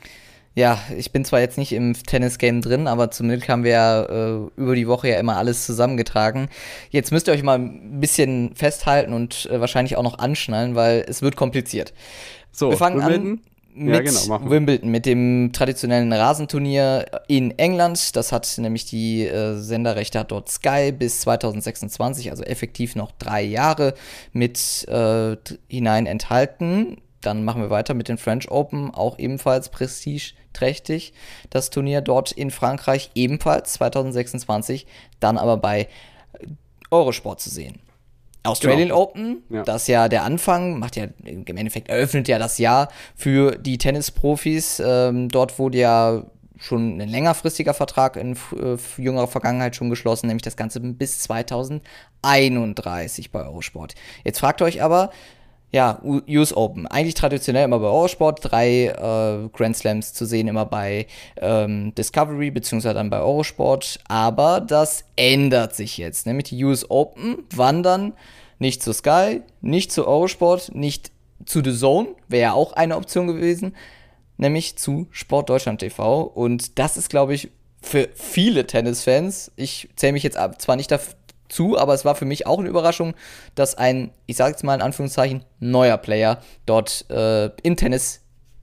[0.54, 4.40] Ja, ich bin zwar jetzt nicht im Tennis-Game drin, aber zumindest haben wir ja äh,
[4.56, 6.48] über die Woche ja immer alles zusammengetragen.
[6.90, 11.04] Jetzt müsst ihr euch mal ein bisschen festhalten und äh, wahrscheinlich auch noch anschnallen, weil
[11.06, 11.92] es wird kompliziert.
[12.50, 13.30] So, wir fangen Wimbledon?
[13.30, 13.40] an
[13.78, 14.50] mit Ja, genau.
[14.50, 18.16] Wimbledon, mit dem traditionellen Rasenturnier in England.
[18.16, 23.42] Das hat nämlich die äh, Senderrechte hat dort Sky bis 2026, also effektiv noch drei
[23.42, 23.94] Jahre
[24.32, 25.37] mit äh,
[25.68, 26.96] hinein enthalten.
[27.20, 31.12] Dann machen wir weiter mit den French Open, auch ebenfalls prestigeträchtig.
[31.50, 34.87] Das Turnier dort in Frankreich ebenfalls 2026,
[35.20, 35.88] dann aber bei
[36.90, 37.81] Eurosport zu sehen.
[38.44, 39.02] Australian Genau.
[39.02, 39.62] Open, Ja.
[39.64, 44.81] das ja der Anfang, macht ja im Endeffekt eröffnet ja das Jahr für die Tennisprofis.
[44.85, 46.22] Ähm, dort wurde ja
[46.57, 53.31] schon ein längerfristiger Vertrag in äh, jüngerer Vergangenheit schon geschlossen, nämlich das Ganze bis 2031
[53.31, 53.94] bei Eurosport.
[54.24, 55.11] Jetzt fragt ihr euch aber,
[55.70, 56.87] ja, US Open.
[56.87, 62.50] Eigentlich traditionell immer bei Eurosport, drei äh, Grand Slams zu sehen, immer bei ähm, Discovery,
[62.50, 63.98] beziehungsweise dann bei Eurosport.
[64.09, 66.26] Aber das ändert sich jetzt.
[66.26, 68.14] Nämlich die US Open wandern
[68.59, 71.12] nicht zu Sky, nicht zu Eurosport, nicht
[71.44, 73.76] zu The Zone, wäre ja auch eine Option gewesen,
[74.38, 76.22] nämlich zu Sport Deutschland TV.
[76.22, 77.50] Und das ist, glaube ich,
[77.81, 80.90] für viele Tennisfans, ich zähle mich jetzt ab, zwar nicht
[81.48, 83.14] dazu, aber es war für mich auch eine Überraschung,
[83.54, 88.20] dass ein, ich sage jetzt mal in Anführungszeichen, neuer Player dort äh, im Tennis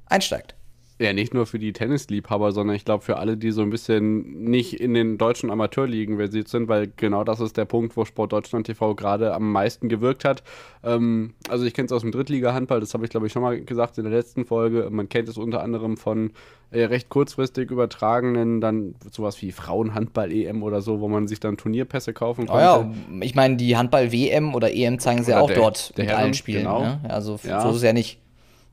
[0.08, 0.55] einsteigt.
[0.98, 4.46] Ja, nicht nur für die Tennisliebhaber, sondern ich glaube für alle, die so ein bisschen
[4.46, 8.32] nicht in den deutschen Amateurligen versiert sind, weil genau das ist der Punkt, wo Sport
[8.32, 10.42] Deutschland TV gerade am meisten gewirkt hat.
[10.86, 13.60] Ähm, also ich kenne es aus dem Drittliga-Handball, das habe ich glaube ich schon mal
[13.60, 14.88] gesagt in der letzten Folge.
[14.90, 16.32] Man kennt es unter anderem von
[16.72, 22.14] äh, recht kurzfristig übertragenen, dann sowas wie Frauenhandball-EM oder so, wo man sich dann Turnierpässe
[22.14, 22.64] kaufen Oh konnte.
[22.64, 26.14] ja, ich meine, die Handball-WM oder EM zeigen sie ja auch der- dort der mit
[26.14, 26.60] allen Herren, Spielen.
[26.60, 26.82] genau.
[26.84, 27.00] Ne?
[27.10, 27.60] Also Ja.
[27.60, 28.20] so ist es ja nicht.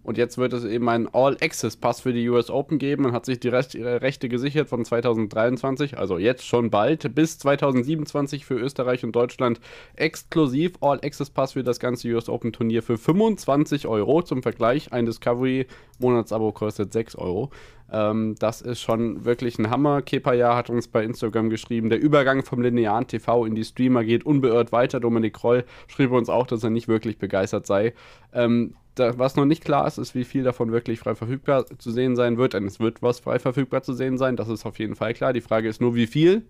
[0.02, 3.04] Und jetzt wird es eben einen All-Access-Pass für die US Open geben.
[3.04, 8.44] Man hat sich die Rest, Rechte gesichert von 2023, also jetzt schon bald, bis 2027
[8.44, 9.60] für Österreich und Deutschland
[9.94, 14.22] exklusiv All-Access-Pass für das ganze US Open-Turnier für 25 Euro.
[14.22, 17.50] Zum Vergleich, ein Discovery-Monatsabo kostet 6 Euro.
[17.92, 20.02] Ähm, das ist schon wirklich ein Hammer.
[20.02, 24.24] Kepaya hat uns bei Instagram geschrieben, der Übergang vom linearen TV in die Streamer geht
[24.24, 24.98] unbeirrt weiter.
[24.98, 27.92] Dominik Kroll schrieb uns auch, dass er nicht wirklich begeistert sei.
[28.32, 31.90] Ähm, da, was noch nicht klar ist, ist, wie viel davon wirklich frei verfügbar zu
[31.90, 32.54] sehen sein wird.
[32.54, 35.32] Denn es wird was frei verfügbar zu sehen sein, das ist auf jeden Fall klar.
[35.32, 36.46] Die Frage ist nur, wie viel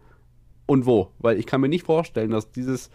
[0.67, 1.11] und wo.
[1.19, 2.91] Weil ich kann mir nicht vorstellen, dass dieses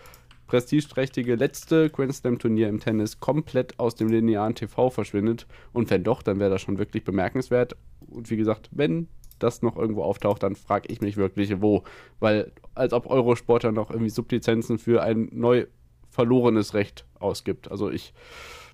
[0.47, 5.45] prestigeträchtige letzte Grand Slam Turnier im Tennis komplett aus dem linearen TV verschwindet.
[5.73, 7.75] Und wenn doch, dann wäre das schon wirklich bemerkenswert.
[8.09, 9.07] Und wie gesagt, wenn
[9.39, 11.83] das noch irgendwo auftaucht, dann frage ich mich wirklich, wo.
[12.19, 15.67] Weil als ob Eurosport dann noch irgendwie Sublizenzen für ein neu
[16.09, 17.69] verlorenes Recht ausgibt.
[17.69, 18.13] Also ich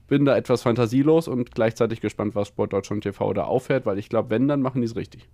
[0.07, 4.09] bin da etwas fantasielos und gleichzeitig gespannt, was Sport Deutschland TV da auffährt, weil ich
[4.09, 5.27] glaube, wenn, dann machen die es richtig.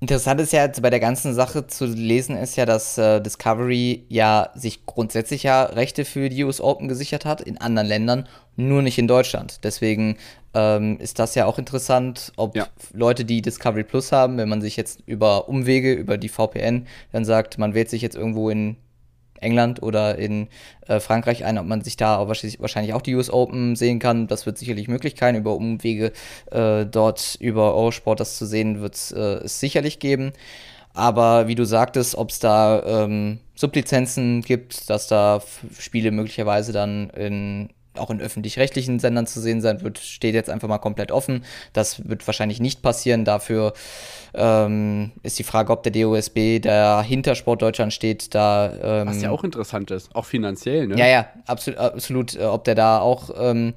[0.00, 4.50] Interessant ist ja bei der ganzen Sache zu lesen, ist ja, dass äh, Discovery ja
[4.54, 8.98] sich grundsätzlich ja Rechte für die US Open gesichert hat, in anderen Ländern, nur nicht
[8.98, 9.64] in Deutschland.
[9.64, 10.16] Deswegen
[10.52, 12.66] ähm, ist das ja auch interessant, ob Ja.
[12.92, 17.24] Leute, die Discovery Plus haben, wenn man sich jetzt über Umwege, über die VPN, dann
[17.24, 18.76] sagt, man wählt sich jetzt irgendwo in
[19.44, 20.48] England oder in
[20.88, 24.26] äh, Frankreich ein, ob man sich da wahrscheinlich, auch die US Open sehen kann.
[24.26, 25.36] Das wird sicherlich möglich sein.
[25.36, 26.12] Über Umwege
[26.50, 30.32] äh, dort über Eurosport das zu sehen, wird es äh, es sicherlich geben.
[30.94, 35.42] Aber wie du sagtest, ob es da ähm, Sublizenzen gibt, dass da
[35.78, 40.68] Spiele möglicherweise dann in, auch in öffentlich-rechtlichen Sendern zu sehen sein wird, steht jetzt einfach
[40.68, 41.44] mal komplett offen.
[41.72, 43.24] Das wird wahrscheinlich nicht passieren.
[43.24, 43.72] Dafür
[44.34, 48.72] ähm, ist die Frage, ob der DOSB, der hinter Sport Deutschland steht, da.
[48.82, 50.98] Ähm, Was ja auch interessant ist, auch finanziell, ne?
[50.98, 53.74] ja, ja, absolut, absolut äh, ob der da auch ähm,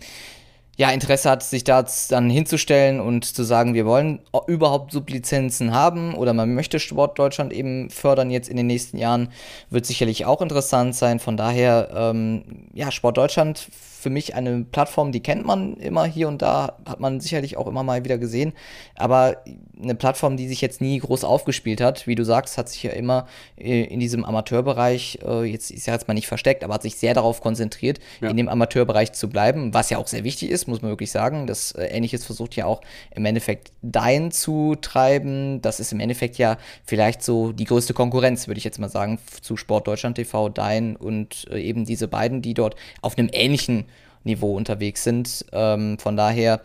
[0.78, 6.14] ja, Interesse hat, sich da dann hinzustellen und zu sagen, wir wollen überhaupt Sublizenzen haben
[6.14, 9.30] oder man möchte Sport Deutschland eben fördern jetzt in den nächsten Jahren,
[9.72, 11.20] wird sicherlich auch interessant sein.
[11.20, 13.68] Von daher, ähm, ja, Sport Deutschland
[14.00, 17.68] für mich eine Plattform, die kennt man immer hier und da, hat man sicherlich auch
[17.68, 18.54] immer mal wieder gesehen,
[18.96, 19.44] aber
[19.82, 22.92] eine Plattform, die sich jetzt nie groß aufgespielt hat, wie du sagst, hat sich ja
[22.92, 26.84] immer äh, in diesem Amateurbereich, äh, jetzt ist ja jetzt mal nicht versteckt, aber hat
[26.84, 28.30] sich sehr darauf konzentriert, ja.
[28.30, 31.48] in dem Amateurbereich zu bleiben, was ja auch sehr wichtig ist, muss man wirklich sagen.
[31.48, 32.82] Das äh, Ähnliches versucht ja auch
[33.16, 35.62] im Endeffekt Dein zu treiben.
[35.62, 39.20] Das ist im Endeffekt ja vielleicht so die größte Konkurrenz, würde ich jetzt mal sagen,
[39.42, 43.86] zu Sport Deutschland TV, Dein und eben diese beiden, die dort auf einem ähnlichen
[44.24, 45.46] Niveau unterwegs sind.
[45.52, 46.62] Ähm, von daher,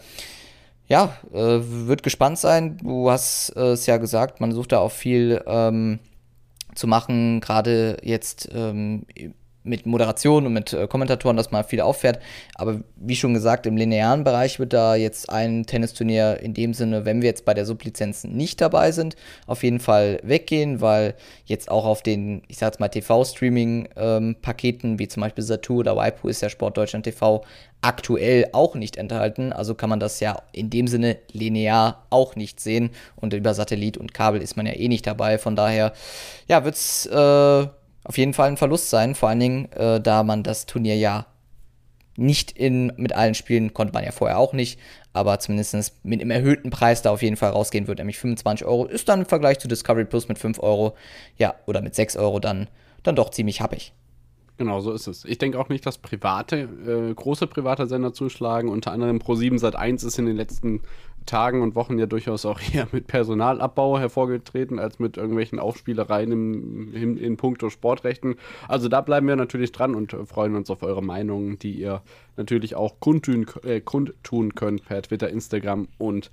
[0.88, 2.79] ja, äh, wird gespannt sein.
[2.79, 5.99] Du hast äh, es ja gesagt, man sucht da auch viel ähm,
[6.75, 9.07] zu machen, gerade jetzt ähm,
[9.64, 12.20] mit Moderation und mit äh, Kommentatoren, dass mal viel auffährt.
[12.55, 17.05] Aber wie schon gesagt, im linearen Bereich wird da jetzt ein Tennisturnier in dem Sinne,
[17.05, 21.70] wenn wir jetzt bei der Sublizenzen nicht dabei sind, auf jeden Fall weggehen, weil jetzt
[21.70, 26.29] auch auf den, ich sag jetzt mal, TV-Streaming-Paketen, ähm, wie zum Beispiel Satu oder Waipu,
[26.29, 27.44] ist ja Sport Deutschland TV
[27.83, 29.53] aktuell auch nicht enthalten.
[29.53, 32.90] Also kann man das ja in dem Sinne linear auch nicht sehen.
[33.16, 35.38] Und über Satellit und Kabel ist man ja eh nicht dabei.
[35.38, 35.92] Von daher,
[36.48, 37.07] ja, wird's.
[37.07, 37.66] Äh,
[38.05, 41.27] auf jeden Fall ein Verlust sein, vor allen Dingen, äh, da man das Turnier ja
[42.17, 44.79] nicht in, mit allen Spielen, konnte man ja vorher auch nicht,
[45.12, 48.87] aber zumindest mit einem erhöhten Preis da auf jeden Fall rausgehen wird, nämlich 25 Euro,
[48.87, 50.95] ist dann im Vergleich zu Discovery Plus mit 5 Euro,
[51.38, 52.69] ja, oder mit 6 Euro dann,
[53.03, 53.93] dann doch ziemlich happig.
[54.59, 55.25] Genau, so ist es.
[55.25, 58.69] Ich denke auch nicht, dass private, äh, große private Sender zuschlagen.
[58.69, 60.83] Unter anderem Pro7 Sat 1 ist in den letzten
[61.27, 66.95] Tagen und Wochen ja durchaus auch eher mit Personalabbau hervorgetreten, als mit irgendwelchen Aufspielereien im,
[66.95, 68.37] in, in puncto Sportrechten.
[68.69, 72.03] Also da bleiben wir natürlich dran und freuen uns auf eure Meinungen, die ihr
[72.37, 76.31] natürlich auch kundtun, äh, kundtun könnt per Twitter, Instagram und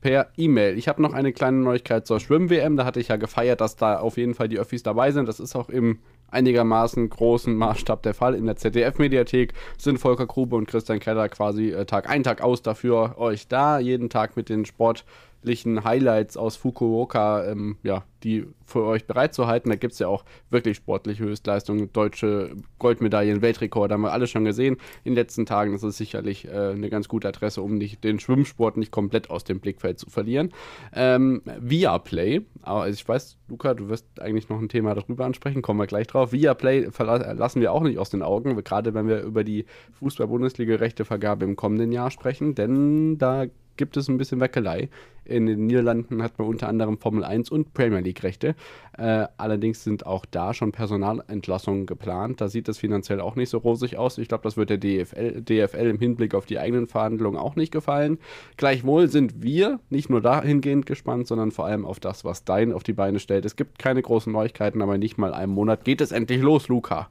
[0.00, 0.78] per E-Mail.
[0.78, 2.76] Ich habe noch eine kleine Neuigkeit zur Schwimm-WM.
[2.76, 5.28] Da hatte ich ja gefeiert, dass da auf jeden Fall die Öffis dabei sind.
[5.28, 5.98] Das ist auch im
[6.30, 8.34] einigermaßen großen Maßstab der Fall.
[8.34, 12.62] In der ZDF-Mediathek sind Volker Grube und Christian Keller quasi äh, Tag ein, Tag aus
[12.62, 15.04] dafür euch da, jeden Tag mit den Sport-
[15.44, 19.70] Highlights aus Fukuoka, ähm, ja, die für euch bereitzuhalten.
[19.70, 24.44] Da gibt es ja auch wirklich sportliche Höchstleistungen, deutsche Goldmedaillen, Weltrekord, haben wir alle schon
[24.44, 25.72] gesehen in den letzten Tagen.
[25.72, 29.44] Das ist sicherlich äh, eine ganz gute Adresse, um nicht, den Schwimmsport nicht komplett aus
[29.44, 30.52] dem Blickfeld zu verlieren.
[30.92, 35.80] Ähm, Viaplay, aber ich weiß, Luca, du wirst eigentlich noch ein Thema darüber ansprechen, kommen
[35.80, 36.32] wir gleich drauf.
[36.32, 41.56] Viaplay lassen wir auch nicht aus den Augen, gerade wenn wir über die Fußball-Bundesliga-Rechtevergabe im
[41.56, 43.46] kommenden Jahr sprechen, denn da
[43.78, 44.90] gibt es ein bisschen Weckelei.
[45.24, 48.54] In den Niederlanden hat man unter anderem Formel 1 und Premier League Rechte.
[48.96, 52.40] Äh, allerdings sind auch da schon Personalentlassungen geplant.
[52.40, 54.18] Da sieht es finanziell auch nicht so rosig aus.
[54.18, 57.72] Ich glaube, das wird der DFL, DFL im Hinblick auf die eigenen Verhandlungen auch nicht
[57.72, 58.18] gefallen.
[58.56, 62.82] Gleichwohl sind wir nicht nur dahingehend gespannt, sondern vor allem auf das, was Dein auf
[62.82, 63.44] die Beine stellt.
[63.44, 67.08] Es gibt keine großen Neuigkeiten, aber nicht mal einen Monat geht es endlich los, Luca.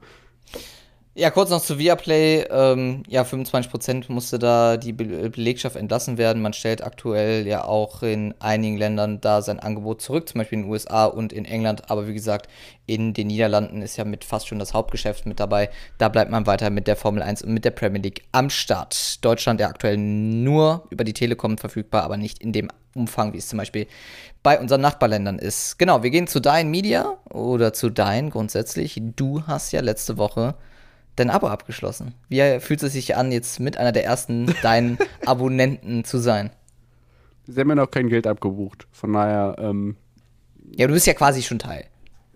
[1.18, 2.44] Ja, kurz noch zu Viaplay.
[2.48, 6.40] Ähm, ja, 25% musste da die Be Belegschaft entlassen werden.
[6.40, 10.66] Man stellt aktuell ja auch in einigen Ländern da sein Angebot zurück, zum Beispiel in
[10.66, 11.90] den USA und in England.
[11.90, 12.48] Aber wie gesagt,
[12.86, 15.70] in den Niederlanden ist ja mit fast schon das Hauptgeschäft mit dabei.
[15.98, 19.24] Da bleibt man weiter mit der Formel 1 und mit der Premier League am Start.
[19.24, 23.48] Deutschland ja aktuell nur über die Telekom verfügbar, aber nicht in dem Umfang, wie es
[23.48, 23.88] zum Beispiel
[24.44, 25.80] bei unseren Nachbarländern ist.
[25.80, 29.02] Genau, wir gehen zu Dein Media oder zu Dein grundsätzlich.
[29.16, 30.54] Du hast ja letzte Woche
[31.18, 32.14] dein Abo abgeschlossen.
[32.28, 36.50] Wie fühlt es sich an, jetzt mit einer der ersten deinen Abonnenten zu sein?
[37.46, 38.86] Sie haben mir noch kein Geld abgebucht.
[38.92, 39.56] Von daher.
[39.58, 39.96] Ähm,
[40.76, 41.84] ja, du bist ja quasi schon Teil.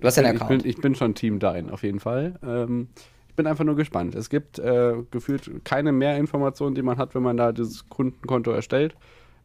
[0.00, 0.52] Du hast ja einen Account.
[0.52, 2.34] Ich bin, ich bin schon Team Dein, auf jeden Fall.
[2.42, 2.88] Ähm,
[3.28, 4.14] ich bin einfach nur gespannt.
[4.14, 8.50] Es gibt äh, gefühlt keine mehr Informationen, die man hat, wenn man da das Kundenkonto
[8.50, 8.94] erstellt.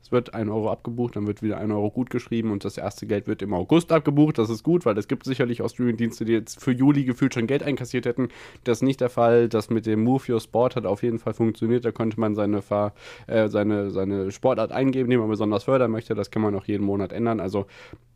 [0.07, 3.05] Es wird ein Euro abgebucht, dann wird wieder ein Euro gut geschrieben und das erste
[3.07, 4.37] Geld wird im August abgebucht.
[4.37, 7.45] Das ist gut, weil es gibt sicherlich auch Streaming-Dienste, die jetzt für Juli gefühlt schon
[7.45, 8.29] Geld einkassiert hätten.
[8.63, 9.49] Das ist nicht der Fall.
[9.49, 11.83] Das mit dem Move Your Sport hat auf jeden Fall funktioniert.
[11.83, 12.93] Da konnte man seine, Fahr
[13.27, 16.15] äh, seine, seine Sportart eingeben, die man besonders fördern möchte.
[16.15, 17.41] Das kann man auch jeden Monat ändern.
[17.41, 17.65] Also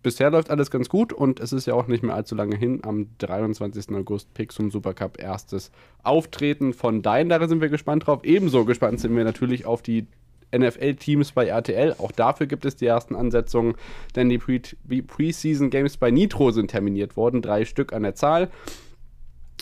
[0.02, 2.80] bisher läuft alles ganz gut und es ist ja auch nicht mehr allzu lange hin.
[2.84, 3.94] Am 23.
[3.96, 5.72] August Pixum Supercup erstes
[6.04, 7.28] Auftreten von Dein.
[7.28, 8.24] Da sind wir gespannt drauf.
[8.24, 10.08] Ebenso gespannt sind wir natürlich auf die
[10.56, 11.96] NFL-Teams bei RTL.
[11.98, 13.76] Auch dafür gibt es die ersten Ansetzungen,
[14.16, 18.50] denn die Preseason Games bei Nitro sind terminiert worden, drei Stück an der Zahl.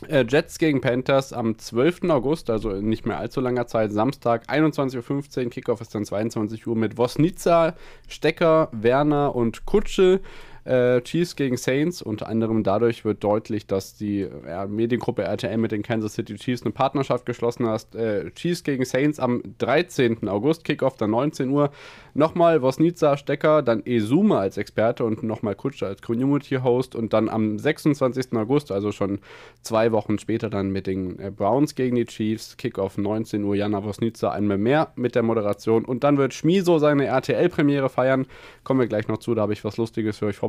[0.07, 2.09] Äh, Jets gegen Panthers am 12.
[2.09, 5.49] August, also in nicht mehr allzu langer Zeit, Samstag, 21.15 Uhr.
[5.49, 7.75] Kickoff ist dann 22 Uhr mit Wosnica,
[8.07, 10.21] Stecker, Werner und Kutsche.
[10.65, 15.71] Äh, Chiefs gegen Saints, unter anderem dadurch wird deutlich, dass die ja, Mediengruppe RTL mit
[15.71, 17.95] den Kansas City Chiefs eine Partnerschaft geschlossen hat.
[17.95, 20.27] Äh, Chiefs gegen Saints am 13.
[20.27, 21.71] August, Kickoff dann 19 Uhr.
[22.13, 27.57] Nochmal Wosnica Stecker, dann Esume als Experte und nochmal Kutscher als Community-Host und dann am
[27.57, 28.33] 26.
[28.33, 29.19] August, also schon
[29.61, 33.83] zwei Wochen später, dann mit den äh, Browns gegen die Chiefs, Kickoff 19 Uhr, Jana
[33.83, 38.27] Wosnica einmal mehr mit der Moderation und dann wird Schmiso seine RTL-Premiere feiern.
[38.63, 40.48] Kommen wir gleich noch zu, da habe ich was Lustiges für euch vorbereitet.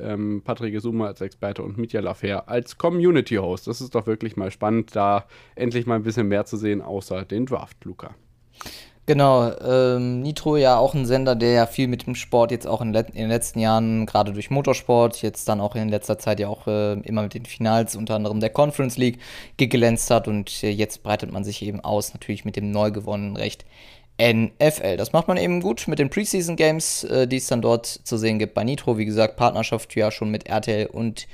[0.00, 3.66] Ähm, Patrick Esume als Experte und Mitya Lafer als Community-Host.
[3.66, 7.24] Das ist doch wirklich mal spannend, da endlich mal ein bisschen mehr zu sehen, außer
[7.24, 8.14] den Draft, Luca.
[9.10, 12.80] Genau, ähm, Nitro ja auch ein Sender, der ja viel mit dem Sport jetzt auch
[12.80, 16.46] in, in, den letzten Jahren, gerade durch Motorsport, jetzt dann auch in letzter Zeit ja
[16.46, 19.18] auch äh, immer mit den Finals, unter anderem der Conference League,
[19.56, 23.36] geglänzt hat und äh, jetzt breitet man sich eben aus, natürlich mit dem neu gewonnenen
[23.36, 23.64] Recht
[24.20, 24.98] NFL.
[24.98, 28.18] Das macht man eben gut mit den Preseason Games, äh, die es dann dort zu
[28.18, 28.98] sehen gibt bei Nitro.
[28.98, 31.26] Wie gesagt, Partnerschaft ja schon mit RTL und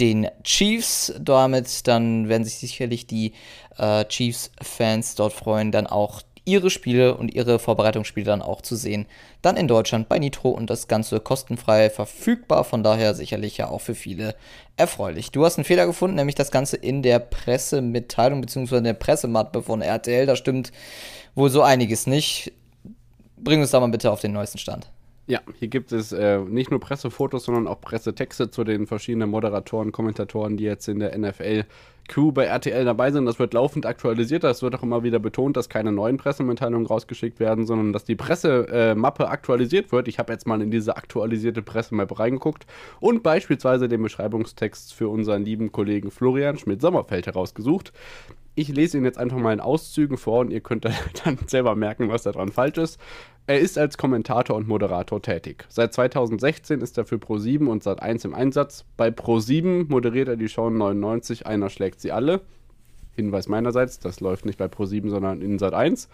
[0.00, 1.14] den Chiefs.
[1.20, 3.32] Damit dann werden sich sicherlich die
[3.78, 9.06] äh, Chiefs-Fans dort freuen, dann auch ihre Spiele und ihre Vorbereitungsspiele dann auch zu sehen.
[9.42, 12.64] Dann in Deutschland bei Nitro und das Ganze kostenfrei verfügbar.
[12.64, 14.34] Von daher sicherlich ja auch für viele
[14.76, 15.30] erfreulich.
[15.30, 18.78] Du hast einen Fehler gefunden, nämlich das Ganze in der Pressemitteilung bzw.
[18.78, 20.26] in der Pressemappe von RTL.
[20.26, 20.72] Da stimmt
[21.34, 22.52] wohl so einiges nicht.
[23.36, 24.88] Bring uns da mal bitte auf den neuesten Stand.
[25.26, 29.92] Ja, hier gibt es äh, nicht nur Pressefotos, sondern auch Pressetexte zu den verschiedenen Moderatoren,
[29.92, 31.64] Kommentatoren, die jetzt in der NFL
[32.08, 33.26] Crew bei RTL dabei sind.
[33.26, 34.42] Das wird laufend aktualisiert.
[34.44, 38.16] Es wird auch immer wieder betont, dass keine neuen Pressemitteilungen rausgeschickt werden, sondern dass die
[38.16, 40.08] Pressemappe äh, aktualisiert wird.
[40.08, 42.66] Ich habe jetzt mal in diese aktualisierte Pressemap reingeguckt
[43.00, 47.92] und beispielsweise den Beschreibungstext für unseren lieben Kollegen Florian Schmidt-Sommerfeld herausgesucht.
[48.54, 50.84] Ich lese ihn jetzt einfach mal in Auszügen vor und ihr könnt
[51.24, 53.00] dann selber merken, was daran falsch ist.
[53.46, 55.64] Er ist als Kommentator und Moderator tätig.
[55.68, 58.84] Seit 2016 ist er für Pro7 und Sat1 im Einsatz.
[58.96, 62.42] Bei Pro7 moderiert er die Show 99 Einer schlägt sie alle.
[63.16, 66.08] Hinweis meinerseits, das läuft nicht bei Pro7, sondern in Sat1.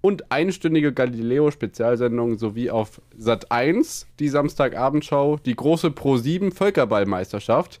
[0.00, 7.80] Und einstündige Galileo-Spezialsendungen sowie auf Sat1 die Samstagabendshow, die große Pro7 Völkerballmeisterschaft.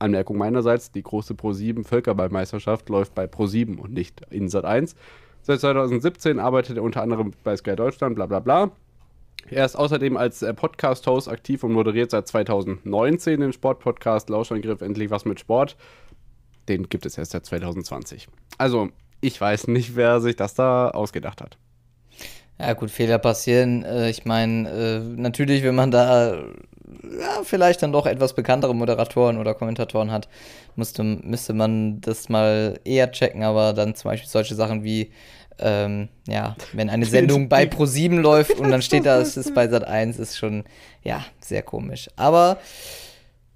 [0.00, 4.94] Anmerkung meinerseits, die große Pro7 Völkerballmeisterschaft läuft bei Pro7 und nicht in Sat1.
[5.42, 8.70] Seit 2017 arbeitet er unter anderem bei Sky Deutschland, bla bla bla.
[9.48, 15.10] Er ist außerdem als äh, Podcast-Host aktiv und moderiert seit 2019 den Sportpodcast Lauschangriff Endlich
[15.10, 15.76] was mit Sport.
[16.68, 18.28] Den gibt es erst seit 2020.
[18.58, 18.90] Also,
[19.20, 21.56] ich weiß nicht, wer sich das da ausgedacht hat.
[22.58, 23.82] Ja, gut, Fehler passieren.
[23.82, 26.44] Äh, ich meine, äh, natürlich, wenn man da
[27.18, 30.28] ja, vielleicht dann doch etwas bekanntere Moderatoren oder Kommentatoren hat,
[30.76, 35.10] musste, müsste man das mal eher checken, aber dann zum Beispiel solche Sachen wie,
[35.58, 39.68] ähm, ja, wenn eine Sendung bei Pro7 läuft und dann steht da, es ist bei
[39.68, 40.64] Sat 1, ist schon,
[41.02, 42.08] ja, sehr komisch.
[42.16, 42.58] Aber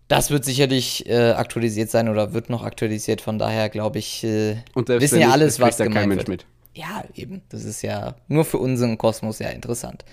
[0.09, 4.57] das wird sicherlich äh, aktualisiert sein oder wird noch aktualisiert, von daher glaube ich, äh,
[4.75, 6.29] wissen ja alles, was gemeint wird.
[6.29, 6.47] Mit.
[6.75, 7.43] Ja, eben.
[7.51, 10.05] Das ist ja nur für unseren Kosmos ja interessant.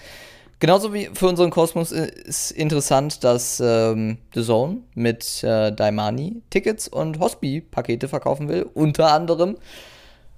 [0.61, 6.87] Genauso wie für unseren Kosmos ist interessant, dass ähm, The Zone mit äh, Daimani Tickets
[6.87, 8.69] und Hospi-Pakete verkaufen will.
[8.75, 9.57] Unter anderem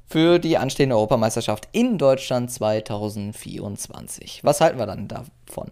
[0.06, 4.46] für die anstehende Europameisterschaft in Deutschland 2024.
[4.46, 5.72] Was halten wir dann davon?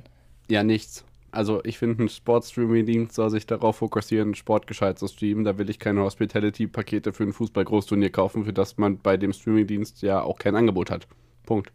[0.49, 1.05] Ja, nichts.
[1.31, 5.45] Also ich finde, ein Sportstreaming-Dienst soll sich darauf fokussieren, Sport gescheit zu streamen.
[5.45, 10.01] Da will ich keine Hospitality-Pakete für ein Fußball-Großturnier kaufen, für das man bei dem Streaming-Dienst
[10.01, 11.07] ja auch kein Angebot hat.
[11.45, 11.71] Punkt.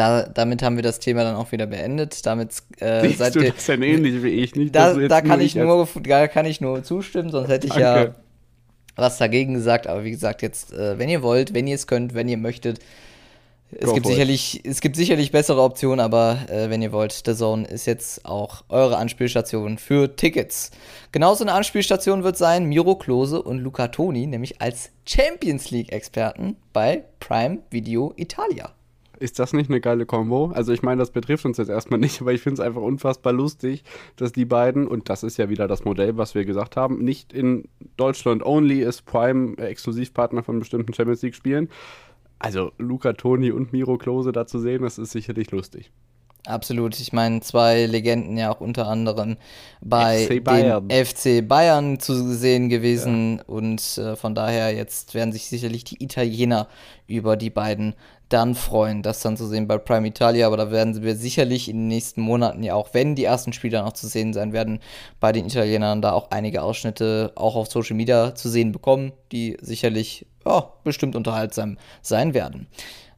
[0.00, 2.24] Da, damit haben wir das Thema dann auch wieder beendet.
[2.24, 4.74] Damit äh, seid du ihr, das denn ähnlich wie ich nicht.
[4.74, 8.14] Da, da kann ich nur, da kann ich nur zustimmen, sonst hätte ich Danke.
[8.14, 8.14] ja
[8.96, 9.86] was dagegen gesagt.
[9.86, 12.78] Aber wie gesagt, jetzt, äh, wenn ihr wollt, wenn ihr es könnt, wenn ihr möchtet,
[13.78, 17.68] es gibt, sicherlich, es gibt sicherlich bessere Optionen, aber äh, wenn ihr wollt, The Zone
[17.68, 20.70] ist jetzt auch eure Anspielstation für Tickets.
[21.12, 27.04] Genauso eine Anspielstation wird sein Miro Klose und Luca Toni, nämlich als Champions League-Experten bei
[27.20, 28.72] Prime Video Italia.
[29.20, 30.46] Ist das nicht eine geile Kombo?
[30.54, 33.32] Also ich meine, das betrifft uns jetzt erstmal nicht, aber ich finde es einfach unfassbar
[33.34, 33.84] lustig,
[34.16, 37.32] dass die beiden, und das ist ja wieder das Modell, was wir gesagt haben, nicht
[37.32, 41.68] in Deutschland only ist Prime Exklusivpartner von bestimmten Champions League Spielen.
[42.38, 45.92] Also Luca Toni und Miro Klose da zu sehen, das ist sicherlich lustig.
[46.46, 46.98] Absolut.
[46.98, 49.36] Ich meine, zwei Legenden ja auch unter anderem
[49.82, 53.36] bei FC Bayern, FC Bayern zu sehen gewesen.
[53.36, 53.44] Ja.
[53.44, 56.68] Und äh, von daher jetzt werden sich sicherlich die Italiener
[57.06, 57.94] über die beiden
[58.30, 60.46] dann freuen, das dann zu sehen bei Prime Italia.
[60.46, 63.78] Aber da werden wir sicherlich in den nächsten Monaten ja auch, wenn die ersten Spiele
[63.78, 64.80] dann auch zu sehen sein werden,
[65.18, 69.56] bei den Italienern da auch einige Ausschnitte auch auf Social Media zu sehen bekommen, die
[69.60, 72.68] sicherlich ja, bestimmt unterhaltsam sein werden.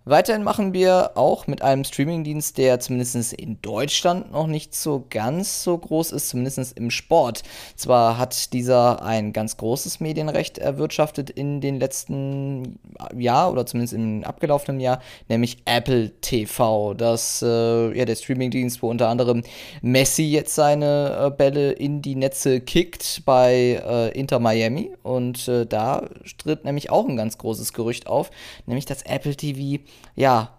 [0.04, 5.62] Weiterhin machen wir auch mit einem Streamingdienst, der zumindest in Deutschland noch nicht so ganz
[5.62, 7.44] so groß ist, zumindest im Sport.
[7.76, 12.80] Zwar hat dieser ein ganz großes Medienrecht erwirtschaftet in den letzten
[13.16, 16.94] Jahr oder zumindest im abgelaufenen Jahr, nämlich Apple TV.
[16.94, 19.44] Das, äh, ja, der Streamingdienst, wo unter anderem
[19.82, 24.90] Messi jetzt seine äh, Bälle in die Netze kickt bei äh, Inter Miami.
[25.04, 28.32] Und äh, da tritt nämlich auch ein ganz großes Gerücht auf,
[28.66, 29.80] nämlich dass Apple TV
[30.14, 30.58] ja,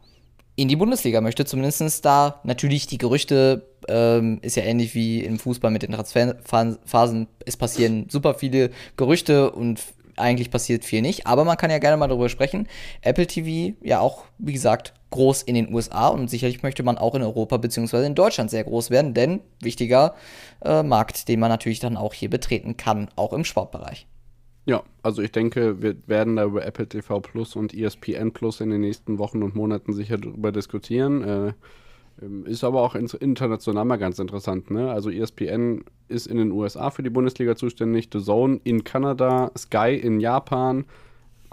[0.56, 1.46] in die Bundesliga möchte.
[1.46, 7.28] Zumindest da natürlich die Gerüchte, ähm, ist ja ähnlich wie im Fußball mit den Transferphasen.
[7.46, 9.80] Es passieren super viele Gerüchte und
[10.16, 11.28] eigentlich passiert viel nicht.
[11.28, 12.68] Aber man kann ja gerne mal darüber sprechen.
[13.02, 17.16] Apple TV, ja auch, wie gesagt, groß in den USA und sicherlich möchte man auch
[17.16, 18.06] in Europa bzw.
[18.06, 20.16] in Deutschland sehr groß werden, denn wichtiger
[20.64, 24.08] äh, Markt, den man natürlich dann auch hier betreten kann, auch im Sportbereich.
[24.66, 28.70] Ja, also ich denke, wir werden da über Apple TV Plus und ESPN Plus in
[28.70, 31.22] den nächsten Wochen und Monaten sicher darüber diskutieren.
[31.24, 31.54] Äh,
[32.22, 34.72] ähm, ist aber auch international mal ganz interessant.
[34.72, 34.92] Ne?
[34.92, 39.96] Also ESPN ist in den USA für die Bundesliga zuständig, The Zone in Kanada, Sky
[39.96, 40.86] in Japan,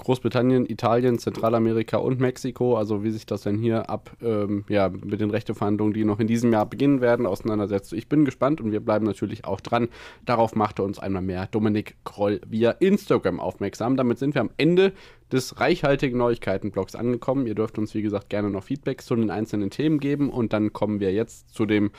[0.01, 2.77] Großbritannien, Italien, Zentralamerika und Mexiko.
[2.77, 6.27] Also wie sich das denn hier ab ähm, ja, mit den Rechteverhandlungen, die noch in
[6.27, 7.93] diesem Jahr beginnen werden, auseinandersetzt.
[7.93, 9.89] Ich bin gespannt und wir bleiben natürlich auch dran.
[10.25, 13.97] Darauf machte uns einmal mehr Dominik Kroll via Instagram aufmerksam.
[13.97, 14.93] Damit sind wir am Ende
[15.31, 17.47] des reichhaltigen Neuigkeitenblocks angekommen.
[17.47, 20.73] Ihr dürft uns, wie gesagt, gerne noch Feedbacks zu den einzelnen Themen geben und dann
[20.73, 21.91] kommen wir jetzt zu dem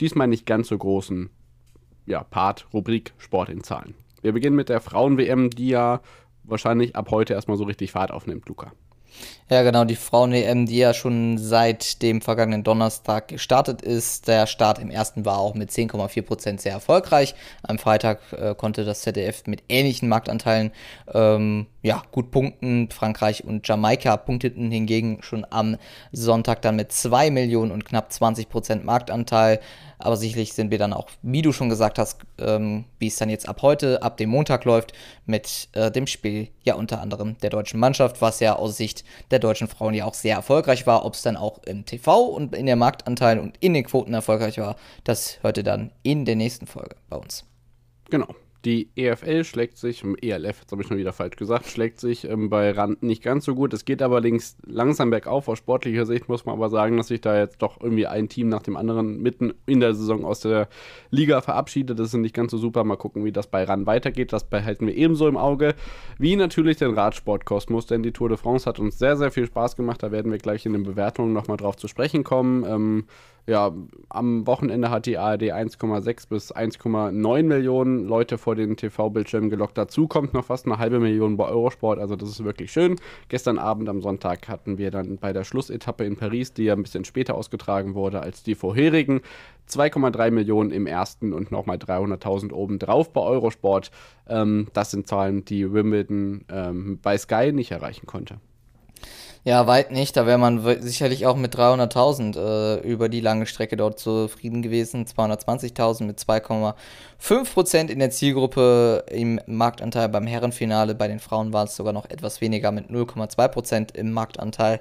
[0.00, 1.30] diesmal nicht ganz so großen
[2.06, 3.94] ja, Part, Rubrik Sport in Zahlen.
[4.22, 6.00] Wir beginnen mit der Frauen-WM, die ja
[6.46, 8.72] wahrscheinlich ab heute erstmal so richtig Fahrt aufnimmt, Luca.
[9.48, 14.26] Ja, genau, die Frauen-EM, die ja schon seit dem vergangenen Donnerstag gestartet ist.
[14.26, 17.36] Der Start im ersten war auch mit 10,4% sehr erfolgreich.
[17.62, 20.72] Am Freitag äh, konnte das ZDF mit ähnlichen Marktanteilen
[21.14, 22.90] ähm, ja, gut punkten.
[22.90, 25.76] Frankreich und Jamaika punkteten hingegen schon am
[26.10, 29.60] Sonntag dann mit 2 Millionen und knapp 20% Marktanteil.
[29.98, 33.30] Aber sicherlich sind wir dann auch, wie du schon gesagt hast, ähm, wie es dann
[33.30, 34.92] jetzt ab heute, ab dem Montag läuft,
[35.24, 39.38] mit äh, dem Spiel ja unter anderem der deutschen Mannschaft, was ja aus Sicht der
[39.38, 41.04] deutschen Frauen ja auch sehr erfolgreich war.
[41.04, 44.58] Ob es dann auch im TV und in der Marktanteil und in den Quoten erfolgreich
[44.58, 47.44] war, das hörte dann in der nächsten Folge bei uns.
[48.10, 48.28] Genau.
[48.66, 52.50] Die EFL schlägt sich, ELF, jetzt habe ich schon wieder falsch gesagt, schlägt sich ähm,
[52.50, 53.72] bei Rand nicht ganz so gut.
[53.72, 55.46] Es geht aber links langsam bergauf.
[55.46, 58.48] Aus sportlicher Sicht muss man aber sagen, dass sich da jetzt doch irgendwie ein Team
[58.48, 60.68] nach dem anderen mitten in der Saison aus der
[61.12, 61.96] Liga verabschiedet.
[61.96, 62.82] Das ist nicht ganz so super.
[62.82, 64.32] Mal gucken, wie das bei Rand weitergeht.
[64.32, 65.76] Das behalten wir ebenso im Auge.
[66.18, 69.76] Wie natürlich den Radsportkosmos, denn die Tour de France hat uns sehr, sehr viel Spaß
[69.76, 70.02] gemacht.
[70.02, 72.64] Da werden wir gleich in den Bewertungen nochmal drauf zu sprechen kommen.
[72.64, 73.04] Ähm,
[73.46, 73.72] ja,
[74.08, 79.78] am Wochenende hat die ARD 1,6 bis 1,9 Millionen Leute vor den TV-Bildschirmen gelockt.
[79.78, 82.96] Dazu kommt noch fast eine halbe Million bei Eurosport, also das ist wirklich schön.
[83.28, 86.82] Gestern Abend am Sonntag hatten wir dann bei der Schlussetappe in Paris, die ja ein
[86.82, 89.20] bisschen später ausgetragen wurde als die vorherigen,
[89.68, 93.92] 2,3 Millionen im ersten und nochmal 300.000 obendrauf bei Eurosport.
[94.28, 98.40] Ähm, das sind Zahlen, die Wimbledon ähm, bei Sky nicht erreichen konnte.
[99.46, 100.16] Ja, weit nicht.
[100.16, 105.04] Da wäre man sicherlich auch mit 300.000 äh, über die lange Strecke dort zufrieden gewesen.
[105.06, 110.96] 220.000 mit 2,5% in der Zielgruppe im Marktanteil beim Herrenfinale.
[110.96, 114.80] Bei den Frauen war es sogar noch etwas weniger mit 0,2% im Marktanteil.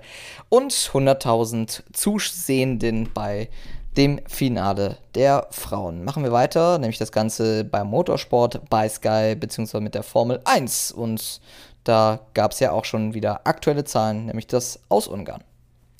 [0.49, 3.49] Und 100.000 Zusehenden bei
[3.97, 6.03] dem Finale der Frauen.
[6.03, 9.80] Machen wir weiter, nämlich das Ganze beim Motorsport bei Sky bzw.
[9.80, 10.91] mit der Formel 1.
[10.91, 11.39] Und
[11.86, 15.44] da gab es ja auch schon wieder aktuelle Zahlen, nämlich das aus Ungarn.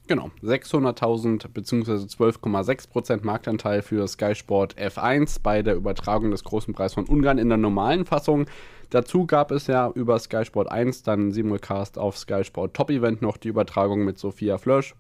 [0.08, 1.92] Genau, 600.000 bzw.
[1.92, 7.50] 12,6% Marktanteil für Sky Sport F1 bei der Übertragung des Großen Preis von Ungarn in
[7.50, 8.46] der normalen Fassung.
[8.92, 13.24] Dazu gab es ja über Sky Sport 1 dann Simulcast auf Sky Sport Top Event
[13.24, 14.94] noch die Übertragung mit Sophia Flösch,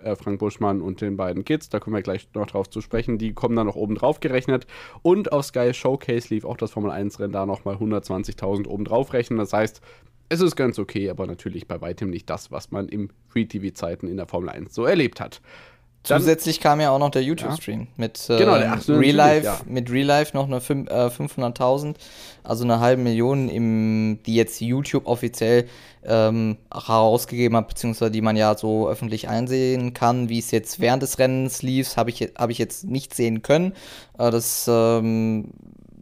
[0.00, 1.68] äh, Frank Buschmann und den beiden Kids.
[1.68, 3.18] Da kommen wir gleich noch drauf zu sprechen.
[3.18, 4.68] Die kommen dann noch oben drauf gerechnet.
[5.02, 9.12] Und auf Sky Showcase lief auch das Formel 1 Rennen da nochmal 120.000 oben drauf
[9.12, 9.40] rechnen.
[9.40, 9.80] Das heißt,
[10.28, 14.16] es ist ganz okay, aber natürlich bei weitem nicht das, was man im Free-TV-Zeiten in
[14.16, 15.40] der Formel 1 so erlebt hat.
[16.04, 17.86] Dann, Zusätzlich kam ja auch noch der YouTube-Stream ja.
[17.96, 18.52] mit, äh, genau,
[18.88, 19.58] Real Life, ja.
[19.64, 21.94] mit Real Life noch eine äh, 500.000,
[22.42, 25.66] also eine halbe Million, im, die jetzt YouTube offiziell
[26.04, 31.02] ähm, herausgegeben hat, beziehungsweise die man ja so öffentlich einsehen kann, wie es jetzt während
[31.02, 33.72] des Rennens lief, habe ich, hab ich jetzt nicht sehen können.
[34.18, 35.52] Äh, das ähm,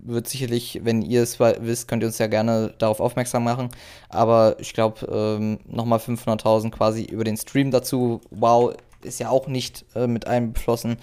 [0.02, 3.70] wird sicherlich, wenn ihr es wisst, könnt ihr uns ja gerne darauf aufmerksam machen.
[4.08, 8.20] Aber ich glaube, ähm, nochmal 500.000 quasi über den Stream dazu.
[8.30, 10.96] Wow, ist ja auch nicht äh, mit einbeschlossen.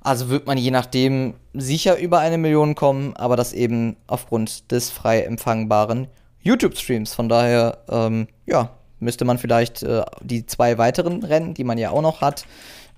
[0.00, 4.90] Also wird man je nachdem sicher über eine Million kommen, aber das eben aufgrund des
[4.90, 6.08] frei empfangbaren
[6.42, 7.14] YouTube-Streams.
[7.14, 11.90] Von daher, ähm, ja, müsste man vielleicht äh, die zwei weiteren Rennen, die man ja
[11.90, 12.46] auch noch hat,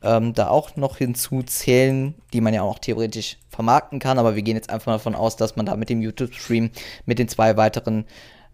[0.03, 4.19] ähm, da auch noch hinzuzählen, die man ja auch theoretisch vermarkten kann.
[4.19, 6.71] Aber wir gehen jetzt einfach davon aus, dass man da mit dem YouTube-Stream
[7.07, 8.05] mit den zwei weiteren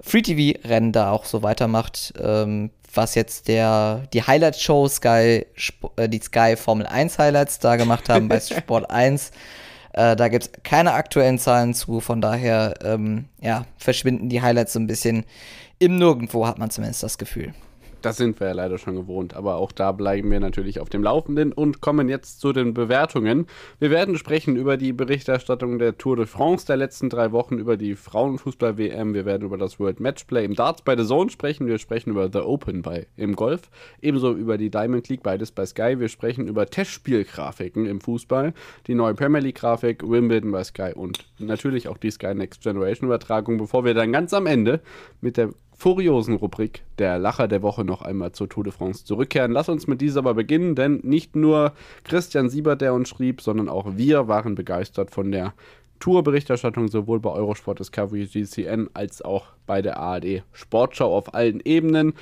[0.00, 2.14] Free-TV-Rennen da auch so weitermacht.
[2.20, 5.46] Ähm, was jetzt der, die Highlight-Show Sky,
[5.96, 9.30] äh, die Sky Formel 1 Highlights da gemacht haben bei Sport 1.
[9.92, 14.72] Äh, da gibt es keine aktuellen Zahlen zu, von daher ähm, ja, verschwinden die Highlights
[14.72, 15.24] so ein bisschen
[15.78, 17.54] im Nirgendwo, hat man zumindest das Gefühl.
[18.02, 21.02] Das sind wir ja leider schon gewohnt, aber auch da bleiben wir natürlich auf dem
[21.02, 23.46] Laufenden und kommen jetzt zu den Bewertungen.
[23.78, 27.76] Wir werden sprechen über die Berichterstattung der Tour de France der letzten drei Wochen, über
[27.76, 31.78] die Frauenfußball-WM, wir werden über das World Matchplay im Darts bei The Zone sprechen, wir
[31.78, 33.70] sprechen über The Open bei im Golf,
[34.00, 38.54] ebenso über die Diamond League, beides bei Sky, wir sprechen über Testspielgrafiken im Fußball,
[38.86, 43.58] die neue Premier League-Grafik, Wimbledon bei Sky und natürlich auch die Sky Next Generation Übertragung,
[43.58, 44.80] bevor wir dann ganz am Ende
[45.20, 45.50] mit der
[45.80, 49.50] furiosen Rubrik der Lacher der Woche noch einmal zur Tour de France zurückkehren.
[49.50, 51.72] Lass uns mit dieser aber beginnen, denn nicht nur
[52.04, 55.54] Christian Siebert, der uns schrieb, sondern auch wir waren begeistert von der
[56.00, 62.14] Tourberichterstattung sowohl bei Eurosport Discovery GCN als auch bei der ARD Sportschau auf allen Ebenen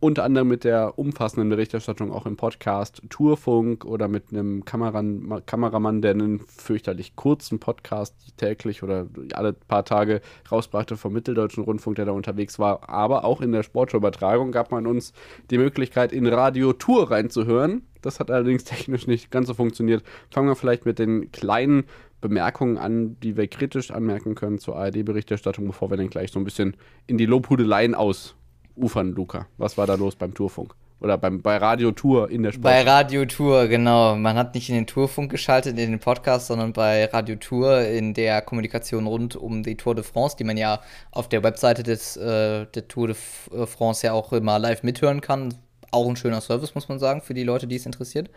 [0.00, 6.02] unter anderem mit der umfassenden Berichterstattung auch im Podcast Tourfunk oder mit einem Kameran Kameramann,
[6.02, 10.20] der einen fürchterlich kurzen Podcast täglich oder alle paar Tage
[10.50, 12.88] rausbrachte vom Mitteldeutschen Rundfunk, der da unterwegs war.
[12.88, 15.12] Aber auch in der Sportschau-Übertragung gab man uns
[15.50, 17.82] die Möglichkeit, in Radio Tour reinzuhören.
[18.00, 20.04] Das hat allerdings technisch nicht ganz so funktioniert.
[20.30, 21.84] Fangen wir vielleicht mit den kleinen
[22.20, 26.44] Bemerkungen an, die wir kritisch anmerken können zur ARD-Berichterstattung, bevor wir dann gleich so ein
[26.44, 28.34] bisschen in die Lobhudeleien aus
[28.76, 29.46] ufern, Luca?
[29.56, 30.74] Was war da los beim Tourfunk?
[31.00, 32.64] Oder beim, bei Radio Tour in der Sport?
[32.64, 34.16] Bei Radio Tour, genau.
[34.16, 38.14] Man hat nicht in den Tourfunk geschaltet, in den Podcast, sondern bei Radio Tour in
[38.14, 40.80] der Kommunikation rund um die Tour de France, die man ja
[41.12, 43.16] auf der Webseite des, äh, der Tour de
[43.52, 45.54] äh, France ja auch immer live mithören kann.
[45.92, 48.28] Auch ein schöner Service, muss man sagen, für die Leute, die es interessiert.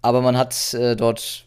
[0.00, 1.46] Aber man hat äh, dort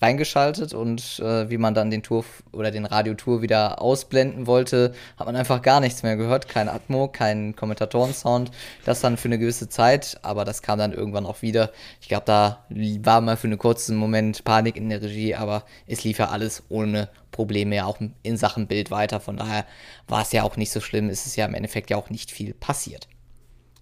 [0.00, 5.26] reingeschaltet und äh, wie man dann den Tour oder den Radiotour wieder ausblenden wollte, hat
[5.26, 6.48] man einfach gar nichts mehr gehört.
[6.48, 8.50] Kein Atmo, kein Kommentatoren-Sound.
[8.84, 11.70] Das dann für eine gewisse Zeit, aber das kam dann irgendwann auch wieder.
[12.00, 16.04] Ich glaube, da war mal für einen kurzen Moment Panik in der Regie, aber es
[16.04, 19.20] lief ja alles ohne Probleme ja auch in Sachen Bild weiter.
[19.20, 19.64] Von daher
[20.06, 21.08] war es ja auch nicht so schlimm.
[21.08, 23.08] Es ist ja im Endeffekt ja auch nicht viel passiert.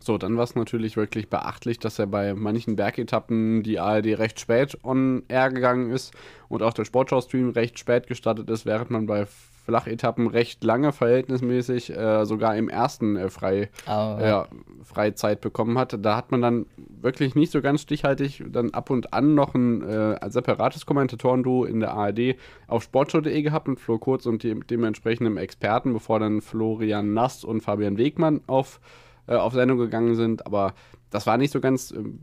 [0.04, 4.40] So, dann war es natürlich wirklich beachtlich, dass er bei manchen Bergetappen die ARD recht
[4.40, 6.12] spät on air gegangen ist
[6.48, 9.26] und auch der Sportschau-Stream recht spät gestartet ist, während man bei
[9.64, 14.48] Flachetappen recht lange verhältnismäßig äh, sogar im ersten äh, frei, oh, ja.
[14.82, 15.96] Freizeit bekommen hat.
[16.04, 19.82] Da hat man dann wirklich nicht so ganz stichhaltig dann ab und an noch ein
[19.82, 22.34] äh, separates Kommentatorenduo in der ARD
[22.66, 27.60] auf sportschau.de gehabt mit Flo Kurz und dem, dementsprechenden Experten, bevor dann Florian Nass und
[27.60, 28.80] Fabian Wegmann auf
[29.26, 30.74] äh, auf Sendung gegangen sind, aber
[31.10, 32.18] das war nicht so ganz ähm,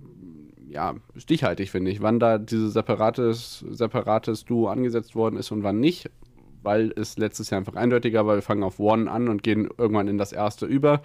[0.70, 5.80] ja, stichhaltig, finde ich, wann da dieses separates, separates Duo angesetzt worden ist und wann
[5.80, 6.10] nicht,
[6.62, 8.36] weil es letztes Jahr einfach eindeutiger war.
[8.36, 11.02] Wir fangen auf One an und gehen irgendwann in das erste über.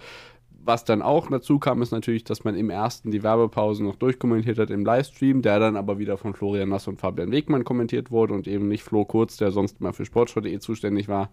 [0.67, 4.57] Was dann auch dazu kam, ist natürlich, dass man im ersten die Werbepause noch durchkommentiert
[4.57, 8.33] hat im Livestream, der dann aber wieder von Florian Nass und Fabian Wegmann kommentiert wurde
[8.33, 11.29] und eben nicht Flo Kurz, der sonst mal für Sportschau.de zuständig war.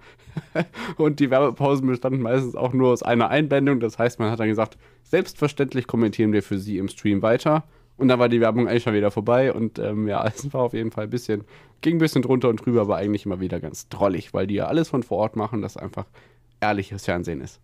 [0.99, 3.81] und die Werbepausen bestanden meistens auch nur aus einer Einblendung.
[3.81, 7.65] Das heißt, man hat dann gesagt, selbstverständlich kommentieren wir für Sie im Stream weiter.
[7.97, 10.75] Und dann war die Werbung eigentlich schon wieder vorbei und ähm, ja, es war auf
[10.75, 11.45] jeden Fall ein bisschen,
[11.81, 14.67] ging ein bisschen drunter und drüber, aber eigentlich immer wieder ganz drollig, weil die ja
[14.67, 16.05] alles von vor Ort machen, das einfach
[16.61, 17.63] ehrliches Fernsehen ist.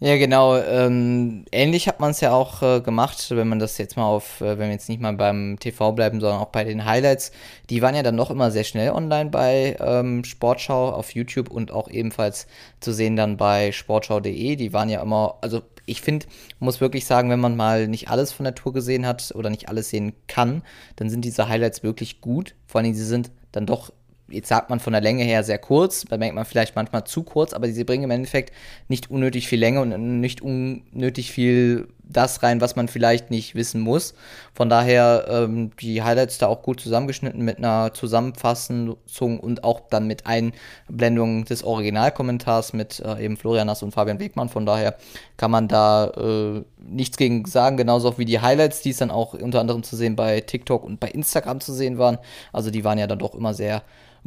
[0.00, 0.56] Ja, genau.
[0.56, 4.40] Ähm, ähnlich hat man es ja auch äh, gemacht, wenn man das jetzt mal auf,
[4.40, 7.32] äh, wenn wir jetzt nicht mal beim TV bleiben, sondern auch bei den Highlights.
[7.68, 11.72] Die waren ja dann noch immer sehr schnell online bei ähm, Sportschau auf YouTube und
[11.72, 12.46] auch ebenfalls
[12.78, 14.54] zu sehen dann bei sportschau.de.
[14.54, 16.26] Die waren ja immer, also ich finde,
[16.60, 19.68] muss wirklich sagen, wenn man mal nicht alles von der Tour gesehen hat oder nicht
[19.68, 20.62] alles sehen kann,
[20.94, 22.54] dann sind diese Highlights wirklich gut.
[22.68, 23.90] Vor allem, sie sind dann doch
[24.28, 27.22] jetzt sagt man von der Länge her sehr kurz, da denkt man vielleicht manchmal zu
[27.22, 28.52] kurz, aber sie bringen im Endeffekt
[28.88, 33.80] nicht unnötig viel Länge und nicht unnötig viel das rein, was man vielleicht nicht wissen
[33.80, 34.14] muss.
[34.54, 38.96] Von daher ähm, die Highlights da auch gut zusammengeschnitten mit einer Zusammenfassung
[39.40, 44.48] und auch dann mit Einblendung des Originalkommentars mit äh, eben Florian Nass und Fabian Wegmann.
[44.48, 44.96] Von daher
[45.36, 49.34] kann man da äh, nichts gegen sagen, genauso wie die Highlights, die es dann auch
[49.34, 52.18] unter anderem zu sehen bei TikTok und bei Instagram zu sehen waren.
[52.52, 53.82] Also die waren ja dann doch immer sehr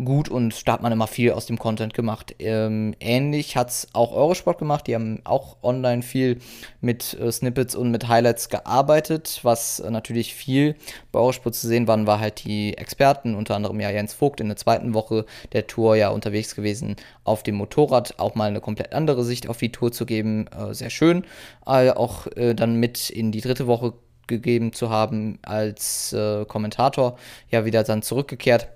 [0.06, 2.36] gut und da hat man immer viel aus dem Content gemacht.
[2.40, 6.40] Ähm, ähnlich hat es auch Eurosport gemacht, die haben auch online viel
[6.80, 9.40] mit äh, Snippets getestet und mit Highlights gearbeitet.
[9.44, 10.76] Was natürlich viel
[11.12, 14.48] bei Eurosport zu sehen waren, war halt die Experten, unter anderem ja Jens Vogt in
[14.48, 18.94] der zweiten Woche der Tour ja unterwegs gewesen auf dem Motorrad, auch mal eine komplett
[18.94, 20.48] andere Sicht auf die Tour zu geben.
[20.48, 21.24] Äh, sehr schön.
[21.66, 23.94] Äh, auch äh, dann mit in die dritte Woche
[24.28, 27.18] gegeben zu haben als äh, Kommentator,
[27.50, 28.68] ja wieder dann zurückgekehrt.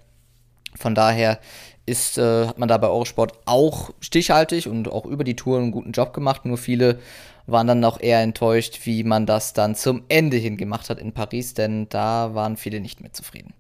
[0.78, 1.40] Von daher
[1.86, 5.72] ist, äh, hat man da bei Eurosport auch stichhaltig und auch über die Tour einen
[5.72, 6.46] guten Job gemacht.
[6.46, 7.00] Nur viele
[7.48, 11.14] waren dann auch eher enttäuscht, wie man das dann zum Ende hin gemacht hat in
[11.14, 13.54] Paris, denn da waren viele nicht mehr zufrieden.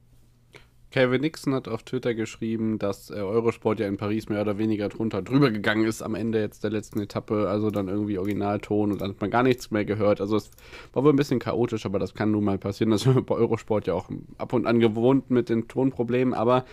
[0.95, 4.87] Kevin Nixon hat auf Twitter geschrieben, dass äh, Eurosport ja in Paris mehr oder weniger
[4.87, 9.01] drunter drüber gegangen ist am Ende jetzt der letzten Etappe, also dann irgendwie Originalton und
[9.01, 10.21] dann hat man gar nichts mehr gehört.
[10.21, 10.51] Also es
[10.93, 12.91] war wohl ein bisschen chaotisch, aber das kann nun mal passieren.
[12.91, 16.63] Das ist bei Eurosport ja auch ab und an gewohnt mit den Tonproblemen, aber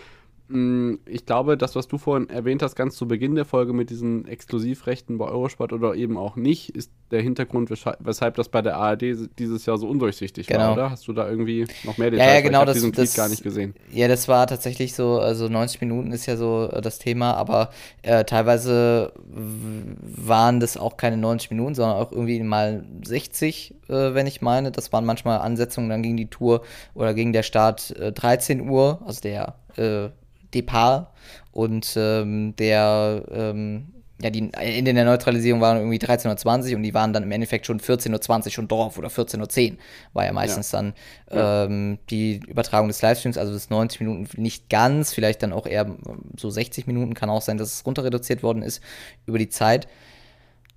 [0.49, 4.27] ich glaube, das, was du vorhin erwähnt hast, ganz zu Beginn der Folge mit diesen
[4.27, 9.29] Exklusivrechten bei Eurosport oder eben auch nicht, ist der Hintergrund, weshalb das bei der ARD
[9.39, 10.59] dieses Jahr so undurchsichtig genau.
[10.59, 10.89] war, oder?
[10.89, 12.27] Hast du da irgendwie noch mehr Details?
[12.27, 12.65] Ja, ja genau.
[12.65, 13.73] Ich diesen Tweet gar nicht gesehen.
[13.91, 17.69] Ja, das war tatsächlich so, also 90 Minuten ist ja so äh, das Thema, aber
[18.01, 24.27] äh, teilweise waren das auch keine 90 Minuten, sondern auch irgendwie mal 60, äh, wenn
[24.27, 24.71] ich meine.
[24.71, 26.63] Das waren manchmal Ansetzungen, dann ging die Tour
[26.95, 30.09] oder ging der Start äh, 13 Uhr, also der äh,
[30.53, 31.09] Depart
[31.51, 33.87] und ähm, der, ähm,
[34.21, 37.65] ja, die Ende der Neutralisierung waren irgendwie 13.20 Uhr und die waren dann im Endeffekt
[37.65, 39.77] schon 14.20 Uhr schon drauf oder 14.10 Uhr
[40.13, 40.81] war ja meistens ja.
[40.81, 40.93] dann
[41.31, 45.95] ähm, die Übertragung des Livestreams, also das 90 Minuten nicht ganz, vielleicht dann auch eher
[46.37, 48.81] so 60 Minuten, kann auch sein, dass es runter reduziert worden ist
[49.25, 49.87] über die Zeit.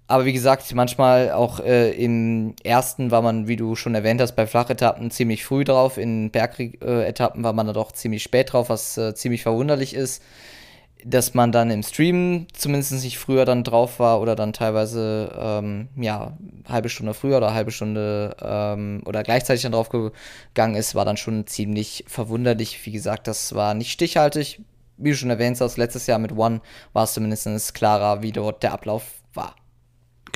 [0.09, 4.37] Aber wie gesagt, manchmal auch äh, im ersten war man, wie du schon erwähnt hast,
[4.37, 5.99] bei Flachetappen ziemlich früh drauf.
[5.99, 10.23] In Bergetappen war man da doch ziemlich spät drauf, was äh, ziemlich verwunderlich ist.
[11.05, 15.89] Dass man dann im Stream zumindest nicht früher dann drauf war oder dann teilweise, ähm,
[15.97, 16.37] ja,
[16.69, 21.17] halbe Stunde früher oder halbe Stunde ähm, oder gleichzeitig dann drauf gegangen ist, war dann
[21.17, 22.85] schon ziemlich verwunderlich.
[22.87, 24.61] Wie gesagt, das war nicht stichhaltig.
[24.99, 26.61] Wie du schon erwähnt hast, letztes Jahr mit One
[26.93, 29.03] war es zumindest klarer, wie dort der Ablauf.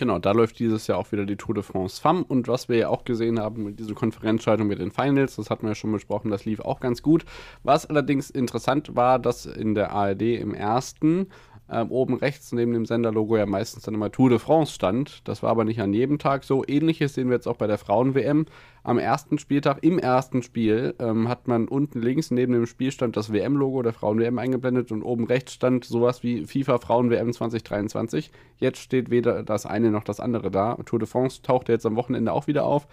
[0.01, 2.79] Genau, da läuft dieses Jahr auch wieder die Tour de France FAM und was wir
[2.79, 5.93] ja auch gesehen haben mit dieser Konferenzschaltung mit den Finals, das hatten wir ja schon
[5.93, 7.27] besprochen, das lief auch ganz gut.
[7.65, 11.27] Was allerdings interessant war, dass in der ARD im ersten
[11.71, 15.27] ähm, oben rechts neben dem Senderlogo ja meistens dann immer Tour de France stand.
[15.29, 16.65] Das war aber nicht an jedem Tag so.
[16.67, 18.47] Ähnliches sehen wir jetzt auch bei der Frauen-WM.
[18.83, 23.33] Am ersten Spieltag, im ersten Spiel, ähm, hat man unten links neben dem Spielstand das
[23.33, 28.31] WM-Logo der Frauen-WM eingeblendet und oben rechts stand sowas wie FIFA Frauen-WM 2023.
[28.57, 30.77] Jetzt steht weder das eine noch das andere da.
[30.87, 32.89] Tour de France taucht jetzt am Wochenende auch wieder auf.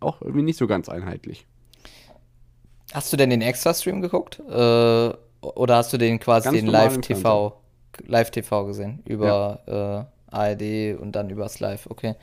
[0.00, 1.46] Auch irgendwie nicht so ganz einheitlich.
[2.92, 4.40] Hast du denn den Extra-Stream geguckt?
[4.40, 7.54] Äh, oder hast du den quasi Ganz den Live-TV?
[8.06, 9.02] Live-TV gesehen.
[9.04, 10.00] Über ja.
[10.00, 12.14] äh, ARD und dann übers Live, okay.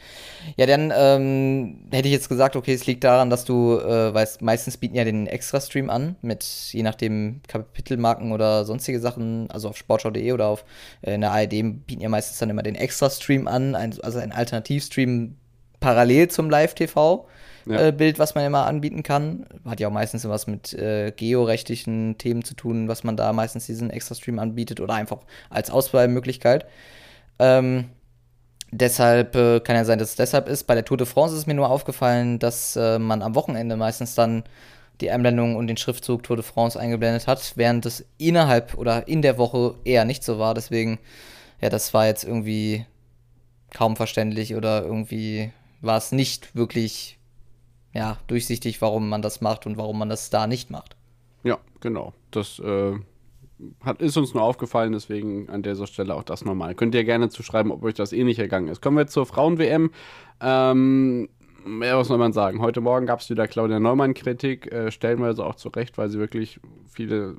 [0.58, 4.42] Ja, dann ähm, hätte ich jetzt gesagt, okay, es liegt daran, dass du, äh, weißt,
[4.42, 9.78] meistens bieten ja den Extra-Stream an, mit je nachdem Kapitelmarken oder sonstige Sachen, also auf
[9.78, 10.66] sportschau.de oder auf
[11.02, 11.50] äh, in der ARD
[11.88, 15.36] bieten ja meistens dann immer den Extra-Stream an, ein, also ein Alternativstream
[15.80, 17.28] parallel zum Live-TV
[17.66, 17.88] ja.
[17.88, 19.46] äh, Bild, was man immer anbieten kann.
[19.66, 23.66] Hat ja auch meistens was mit äh, georechtlichen Themen zu tun, was man da meistens
[23.66, 26.66] diesen Extra-Stream anbietet oder einfach als Auswahlmöglichkeit.
[27.40, 27.86] Ähm,
[28.72, 30.66] deshalb äh, kann ja sein, dass es deshalb ist.
[30.66, 34.16] Bei der Tour de France ist mir nur aufgefallen, dass äh, man am Wochenende meistens
[34.16, 34.44] dann
[35.02, 39.22] die Einblendung und den Schriftzug Tour de France eingeblendet hat, während es innerhalb oder in
[39.22, 40.54] der Woche eher nicht so war.
[40.54, 41.00] Deswegen,
[41.62, 42.86] ja, das war jetzt irgendwie
[43.74, 45.52] kaum verständlich oder irgendwie
[45.82, 47.15] war es nicht wirklich
[47.96, 50.98] ja, durchsichtig, warum man das macht und warum man das da nicht macht.
[51.44, 52.14] Ja, genau.
[52.30, 52.94] Das äh,
[53.84, 56.76] hat, ist uns nur aufgefallen, deswegen an dieser Stelle auch das nochmal.
[56.76, 58.82] Könnt ihr gerne zuschreiben, ob euch das ähnlich ergangen ist.
[58.82, 59.92] Kommen wir zur Frauen-WM.
[60.42, 61.30] Ähm,
[61.82, 62.60] ja, was soll man sagen?
[62.60, 66.60] Heute Morgen gab es wieder Claudia Neumann-Kritik, äh, stellenweise auch zu Recht, weil sie wirklich
[66.92, 67.38] viele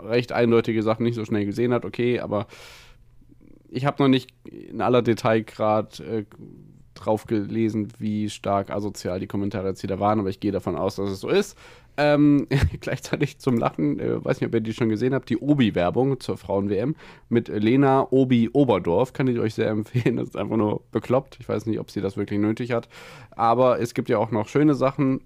[0.00, 1.84] recht eindeutige Sachen nicht so schnell gesehen hat.
[1.84, 2.46] Okay, aber
[3.68, 6.24] ich habe noch nicht in aller Detailgrad äh,
[6.98, 10.96] drauf gelesen, wie stark asozial die Kommentare jetzt wieder waren, aber ich gehe davon aus,
[10.96, 11.56] dass es so ist.
[11.96, 12.46] Ähm,
[12.80, 16.38] gleichzeitig zum Lachen, äh, weiß nicht, ob ihr die schon gesehen habt, die Obi-Werbung zur
[16.38, 16.94] Frauen-WM
[17.28, 20.16] mit Lena Obi Oberdorf, kann ich euch sehr empfehlen.
[20.16, 21.38] Das ist einfach nur bekloppt.
[21.40, 22.88] Ich weiß nicht, ob sie das wirklich nötig hat.
[23.32, 25.22] Aber es gibt ja auch noch schöne Sachen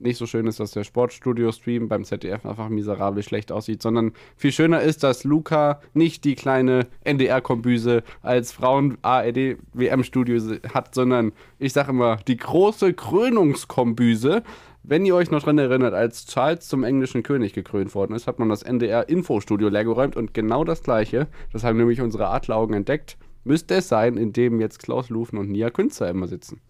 [0.00, 4.52] nicht so schön ist, dass der Sportstudio-Stream beim ZDF einfach miserabel schlecht aussieht, sondern viel
[4.52, 12.16] schöner ist, dass Luca nicht die kleine NDR-Kombüse als Frauen-ARD-WM-Studio hat, sondern ich sage immer,
[12.26, 14.42] die große Krönungskombüse.
[14.82, 18.38] Wenn ihr euch noch dran erinnert, als Charles zum englischen König gekrönt worden ist, hat
[18.38, 23.76] man das NDR-Infostudio leergeräumt und genau das gleiche, das haben nämlich unsere Adleraugen entdeckt, müsste
[23.76, 26.60] es sein, in dem jetzt Klaus Lufen und Nia Künzer immer sitzen.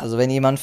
[0.00, 0.60] Also wenn jemand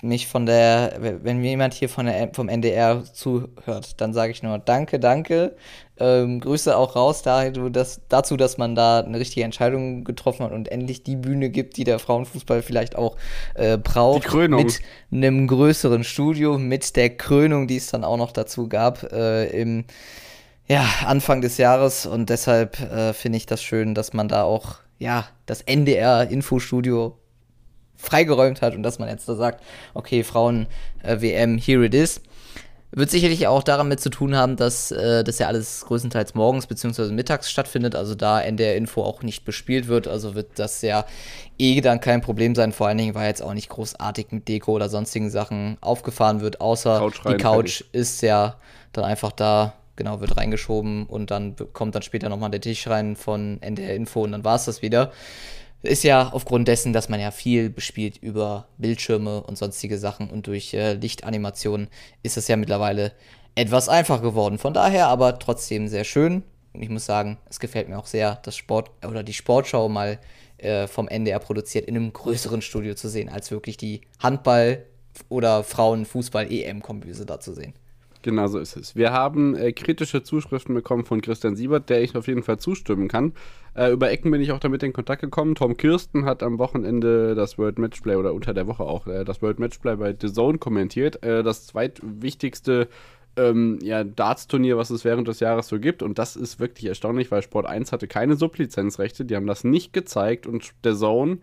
[0.00, 4.42] mich von der, wenn mir jemand hier von der, vom NDR zuhört, dann sage ich
[4.42, 5.56] nur Danke, danke.
[5.98, 10.52] Ähm, Grüße auch raus dazu dass, dazu, dass man da eine richtige Entscheidung getroffen hat
[10.52, 13.16] und endlich die Bühne gibt, die der Frauenfußball vielleicht auch
[13.54, 14.24] äh, braucht.
[14.24, 14.64] Die Krönung.
[14.64, 14.80] Mit
[15.12, 19.84] einem größeren Studio, mit der Krönung, die es dann auch noch dazu gab äh, im
[20.66, 22.06] ja, Anfang des Jahres.
[22.06, 27.18] Und deshalb äh, finde ich das schön, dass man da auch ja, das NDR-Infostudio
[27.98, 32.22] freigeräumt hat und dass man jetzt da sagt, okay, Frauen-WM, äh, here it is.
[32.90, 36.66] Wird sicherlich auch daran mit zu tun haben, dass äh, das ja alles größtenteils morgens
[36.66, 37.12] bzw.
[37.12, 41.04] mittags stattfindet, also da NDR-Info auch nicht bespielt wird, also wird das ja
[41.58, 44.72] eh dann kein Problem sein, vor allen Dingen, weil jetzt auch nicht großartig mit Deko
[44.72, 48.56] oder sonstigen Sachen aufgefahren wird, außer Couch die Couch ist ja
[48.94, 53.16] dann einfach da, genau, wird reingeschoben und dann kommt dann später nochmal der Tisch rein
[53.16, 55.12] von NDR-Info und dann war es das wieder
[55.82, 60.46] ist ja aufgrund dessen, dass man ja viel bespielt über Bildschirme und sonstige Sachen und
[60.46, 61.88] durch äh, Lichtanimationen
[62.22, 63.12] ist es ja mittlerweile
[63.54, 64.58] etwas einfach geworden.
[64.58, 66.42] Von daher aber trotzdem sehr schön.
[66.72, 70.18] Und ich muss sagen, es gefällt mir auch sehr, das Sport oder die Sportschau mal
[70.58, 74.84] äh, vom NDR produziert in einem größeren Studio zu sehen, als wirklich die Handball-
[75.28, 77.74] oder Frauenfußball-EM-Kombüse da zu sehen.
[78.28, 78.94] Genau so ist es.
[78.94, 83.08] Wir haben äh, kritische Zuschriften bekommen von Christian Siebert, der ich auf jeden Fall zustimmen
[83.08, 83.32] kann.
[83.72, 85.54] Äh, über Ecken bin ich auch damit in Kontakt gekommen.
[85.54, 89.40] Tom Kirsten hat am Wochenende das World Matchplay oder unter der Woche auch äh, das
[89.40, 91.24] World Matchplay bei The Zone kommentiert.
[91.24, 92.88] Äh, das zweitwichtigste
[93.38, 96.02] ähm, ja, Darts-Turnier, was es während des Jahres so gibt.
[96.02, 99.24] Und das ist wirklich erstaunlich, weil Sport 1 hatte keine Sublizenzrechte.
[99.24, 101.38] Die haben das nicht gezeigt und The Zone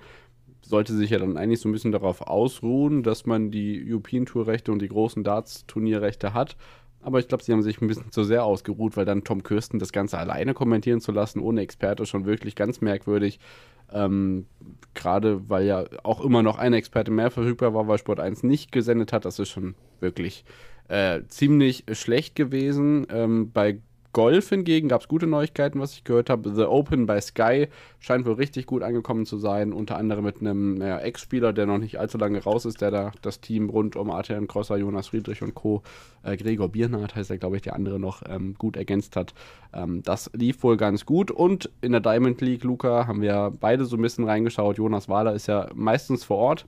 [0.66, 4.72] sollte sich ja dann eigentlich so ein bisschen darauf ausruhen, dass man die European Tour-Rechte
[4.72, 6.58] und die großen Darts-Turnierrechte hat.
[7.02, 9.78] Aber ich glaube, sie haben sich ein bisschen zu sehr ausgeruht, weil dann Tom Kirsten
[9.78, 13.40] das Ganze alleine kommentieren zu lassen, ohne Experte, schon wirklich ganz merkwürdig.
[13.94, 14.48] Ähm,
[14.96, 18.72] Gerade weil ja auch immer noch ein Experte mehr verfügbar war, weil Sport 1 nicht
[18.72, 19.26] gesendet hat.
[19.26, 20.46] Das ist schon wirklich
[20.88, 23.06] äh, ziemlich schlecht gewesen.
[23.12, 23.78] Ähm, bei
[24.16, 26.56] Golf hingegen gab es gute Neuigkeiten, was ich gehört habe.
[26.56, 27.68] The Open bei Sky
[28.00, 29.74] scheint wohl richtig gut angekommen zu sein.
[29.74, 33.12] Unter anderem mit einem ja, Ex-Spieler, der noch nicht allzu lange raus ist, der da
[33.22, 35.84] das Team rund um Artian Crosser, Jonas Friedrich und Co.
[36.24, 39.34] Äh, Gregor Biernhardt heißt er, glaube ich, der andere noch ähm, gut ergänzt hat.
[39.74, 41.30] Ähm, das lief wohl ganz gut.
[41.30, 44.78] Und in der Diamond League, Luca, haben wir beide so ein bisschen reingeschaut.
[44.78, 46.66] Jonas Wahler ist ja meistens vor Ort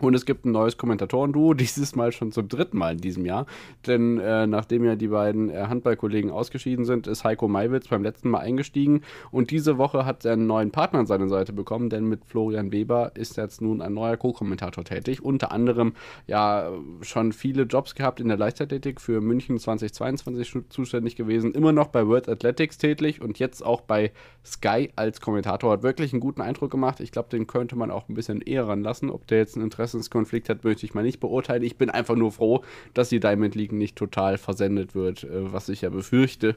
[0.00, 3.46] und es gibt ein neues Kommentatoren-Duo, dieses Mal schon zum dritten Mal in diesem Jahr.
[3.86, 8.30] Denn äh, nachdem ja die beiden äh, Handballkollegen ausgeschieden sind, ist Heiko Maiwitz beim letzten
[8.30, 9.02] Mal eingestiegen.
[9.30, 12.72] Und diese Woche hat er einen neuen Partner an seiner Seite bekommen, denn mit Florian
[12.72, 15.24] Weber ist jetzt nun ein neuer Co-Kommentator tätig.
[15.24, 15.94] Unter anderem
[16.26, 16.70] ja
[17.02, 21.52] schon viele Jobs gehabt in der Leichtathletik für München 2022 zuständig gewesen.
[21.52, 24.12] Immer noch bei World Athletics tätig und jetzt auch bei
[24.44, 25.72] Sky als Kommentator.
[25.72, 27.00] Hat wirklich einen guten Eindruck gemacht.
[27.00, 29.10] Ich glaube, den könnte man auch ein bisschen eher ranlassen.
[29.10, 31.62] Ob der jetzt ein Interesse Interessenskonflikt hat, möchte ich mal nicht beurteilen.
[31.62, 32.62] Ich bin einfach nur froh,
[32.94, 36.56] dass die Diamond League nicht total versendet wird, äh, was ich ja befürchte.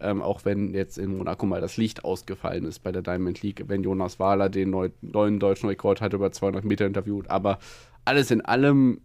[0.00, 3.64] Ähm, auch wenn jetzt in Monaco mal das Licht ausgefallen ist bei der Diamond League,
[3.66, 7.28] wenn Jonas Wahler den neu neuen deutschen Rekord hat über 200 Meter interviewt.
[7.30, 7.58] Aber
[8.04, 9.00] alles in allem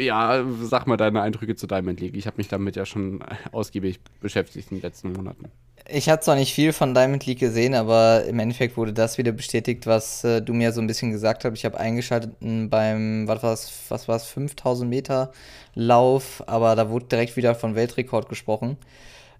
[0.00, 2.16] ja, sag mal deine Eindrücke zur Diamond League.
[2.16, 5.50] Ich habe mich damit ja schon ausgiebig beschäftigt in den letzten Monaten.
[5.88, 9.30] Ich habe zwar nicht viel von Diamond League gesehen, aber im Endeffekt wurde das wieder
[9.32, 11.54] bestätigt, was äh, du mir so ein bisschen gesagt hast.
[11.54, 15.32] Ich habe eingeschaltet beim, was war es, was war es, 5000 Meter
[15.74, 18.78] Lauf, aber da wurde direkt wieder von Weltrekord gesprochen.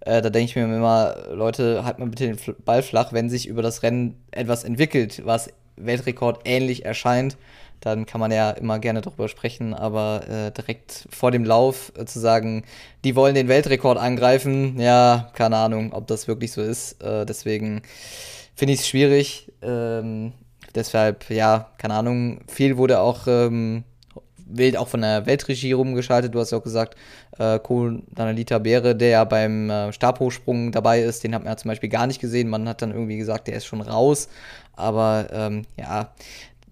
[0.01, 3.49] Äh, da denke ich mir immer, Leute, halt mal bitte den Ball flach, wenn sich
[3.49, 7.37] über das Rennen etwas entwickelt, was Weltrekord ähnlich erscheint
[7.87, 12.05] dann kann man ja immer gerne darüber sprechen, aber äh, direkt vor dem Lauf äh,
[12.05, 12.65] zu sagen,
[13.05, 17.01] die wollen den Weltrekord angreifen, ja, keine Ahnung, ob das wirklich so ist.
[17.01, 17.83] Äh, deswegen
[18.57, 19.53] finde ich es schwierig.
[19.63, 20.33] Ähm,
[20.75, 23.85] deshalb, ja, keine Ahnung, viel wurde auch ähm,
[24.47, 26.35] wild auch von der Weltregie rumgeschaltet.
[26.35, 26.97] Du hast ja auch gesagt,
[27.39, 31.57] äh, Kohl Danalita Beere, der ja beim äh, Stabhochsprung dabei ist, den hat man ja
[31.57, 32.49] zum Beispiel gar nicht gesehen.
[32.49, 34.29] Man hat dann irgendwie gesagt, der ist schon raus.
[34.75, 36.13] Aber ähm, ja,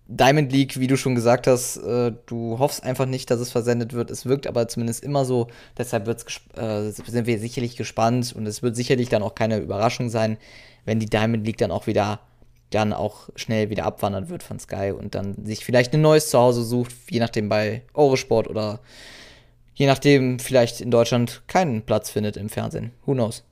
[0.07, 3.95] Diamond League, wie du schon gesagt hast, äh, du hoffst einfach nicht, dass es versendet
[3.95, 4.11] wird.
[4.11, 5.49] Es wirkt aber zumindest immer so.
[5.79, 10.37] Deshalb äh, sind wir sicherlich gespannt und es wird sicherlich dann auch keine Überraschung sein,
[10.85, 12.21] wenn die Diamond League dann auch wieder
[12.71, 16.65] dann auch schnell wieder abwandern wird von Sky und dann sich vielleicht ein neues Zuhause
[16.65, 18.81] sucht, je nachdem bei Eurosport oder
[19.75, 22.91] je nachdem vielleicht in Deutschland keinen Platz findet im Fernsehen.
[23.07, 23.45] Who knows?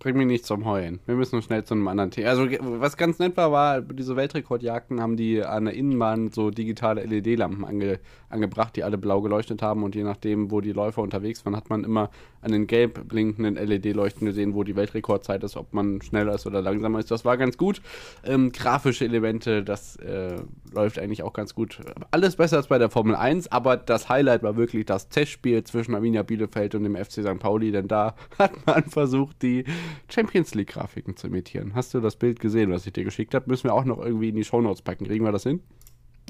[0.00, 0.98] Bring mich nicht zum Heulen.
[1.06, 2.30] Wir müssen schnell zu einem anderen Thema.
[2.30, 7.04] Also, was ganz nett war, war, diese Weltrekordjagden haben die an der Innenbahn so digitale
[7.04, 9.84] LED-Lampen ange, angebracht, die alle blau geleuchtet haben.
[9.84, 13.56] Und je nachdem, wo die Läufer unterwegs waren, hat man immer an den gelb blinkenden
[13.56, 17.10] LED-Leuchten gesehen, wo die Weltrekordzeit ist, ob man schneller ist oder langsamer ist.
[17.10, 17.82] Das war ganz gut.
[18.24, 20.36] Ähm, grafische Elemente, das äh,
[20.72, 21.78] läuft eigentlich auch ganz gut.
[22.10, 25.94] Alles besser als bei der Formel 1, aber das Highlight war wirklich das Testspiel zwischen
[25.94, 27.38] Arminia Bielefeld und dem FC St.
[27.38, 29.64] Pauli, denn da hat man versucht, die
[30.08, 31.74] Champions League-Grafiken zu imitieren.
[31.74, 33.46] Hast du das Bild gesehen, was ich dir geschickt habe?
[33.48, 35.06] Müssen wir auch noch irgendwie in die Shownotes packen.
[35.06, 35.60] Kriegen wir das hin?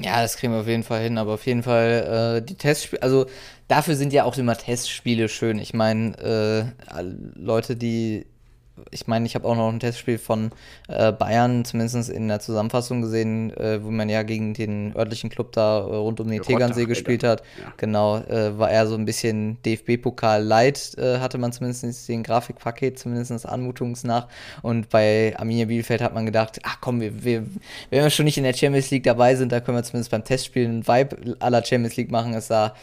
[0.02, 3.02] Ja, das kriegen wir auf jeden Fall hin, aber auf jeden Fall äh, die Testspiele,
[3.02, 3.26] also
[3.68, 5.58] dafür sind ja auch immer Testspiele schön.
[5.58, 7.02] Ich meine, äh,
[7.34, 8.24] Leute, die
[8.91, 10.51] ich meine, ich habe auch noch ein Testspiel von
[10.89, 15.53] äh, Bayern, zumindest in der Zusammenfassung gesehen, äh, wo man ja gegen den örtlichen Club
[15.53, 17.43] da äh, rund um den Tegernsee gespielt hat.
[17.61, 17.72] Ja.
[17.76, 22.99] Genau, äh, war er so ein bisschen DFB-Pokal light, äh, hatte man zumindest den Grafikpaket,
[22.99, 24.28] zumindest anmutungsnach.
[24.62, 27.45] Und bei Arminia Bielefeld hat man gedacht, ach komm, wir, wir,
[27.91, 30.24] wenn wir schon nicht in der Champions League dabei sind, da können wir zumindest beim
[30.24, 32.35] Testspiel einen Vibe aller Champions League machen.
[32.35, 32.74] Es sah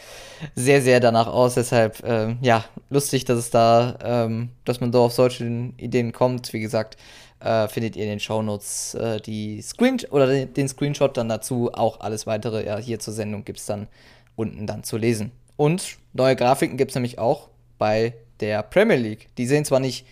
[0.55, 1.55] sehr, sehr danach aus.
[1.55, 5.45] Deshalb, äh, ja, lustig, dass es da, ähm, dass man so auf solche
[5.77, 6.53] Ideen kommt.
[6.53, 6.97] Wie gesagt,
[7.39, 11.71] äh, findet ihr in den Shownotes äh, die Screen oder den, Screenshot dann dazu.
[11.73, 13.87] Auch alles weitere ja, hier zur Sendung gibt es dann
[14.35, 15.31] unten dann zu lesen.
[15.55, 19.29] Und neue Grafiken gibt es nämlich auch bei der Premier League.
[19.37, 20.05] Die sehen zwar nicht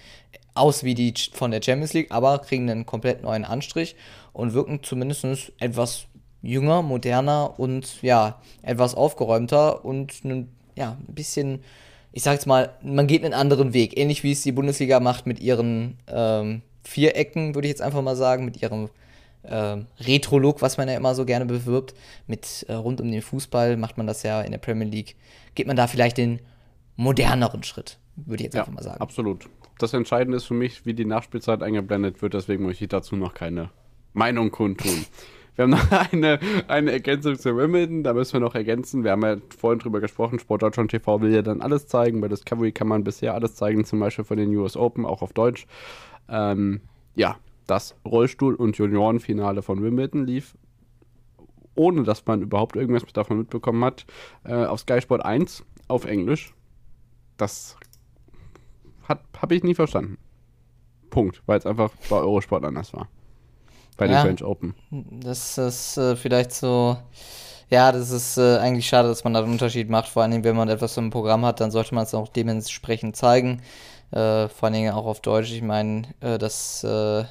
[0.55, 3.95] aus wie die von der Champions League, aber kriegen einen komplett neuen Anstrich
[4.33, 6.05] und wirken zumindest etwas
[6.41, 11.63] jünger, moderner und ja, etwas aufgeräumter und ein, ja, ein bisschen,
[12.15, 13.97] ich sag jetzt mal, man geht einen anderen Weg.
[13.97, 18.15] Ähnlich wie es die Bundesliga macht mit ihren ähm, Vierecken, würde ich jetzt einfach mal
[18.15, 18.89] sagen, mit ihrem
[19.43, 21.93] ähm, Retro-Look, was man ja immer so gerne bewirbt.
[22.25, 25.17] Mit äh, rund um den Fußball macht man das ja in der Premier League.
[25.55, 26.39] Geht man da vielleicht den
[26.95, 29.01] moderneren Schritt, würde ich jetzt ja, einfach mal sagen.
[29.01, 29.49] Absolut.
[29.77, 33.33] Das Entscheidende ist für mich, wie die Nachspielzeit eingeblendet wird, deswegen möchte ich dazu noch
[33.33, 33.71] keine
[34.13, 35.05] Meinung kundtun.
[35.55, 39.03] Wir haben noch eine, eine Ergänzung zu Wimbledon, da müssen wir noch ergänzen.
[39.03, 42.21] Wir haben ja vorhin drüber gesprochen, Sport Deutschland TV will ja dann alles zeigen.
[42.21, 45.33] Bei Discovery kann man bisher alles zeigen, zum Beispiel von den US Open, auch auf
[45.33, 45.65] Deutsch.
[46.29, 46.81] Ähm,
[47.15, 47.37] ja,
[47.67, 50.55] das Rollstuhl- und Juniorenfinale von Wimbledon lief,
[51.75, 54.05] ohne dass man überhaupt irgendwas davon mitbekommen hat,
[54.43, 56.53] äh, auf Sky Sport 1 auf Englisch.
[57.37, 57.77] Das
[59.07, 60.17] habe ich nie verstanden.
[61.09, 63.07] Punkt, weil es einfach bei Eurosport anders war
[63.97, 64.75] bei ja, den French Open.
[64.91, 66.97] Das ist äh, vielleicht so.
[67.69, 70.07] Ja, das ist äh, eigentlich schade, dass man da einen Unterschied macht.
[70.07, 73.61] Vor allem, wenn man etwas im Programm hat, dann sollte man es auch dementsprechend zeigen.
[74.11, 75.51] Äh, vor allen Dingen auch auf Deutsch.
[75.51, 77.23] Ich meine, äh, das äh,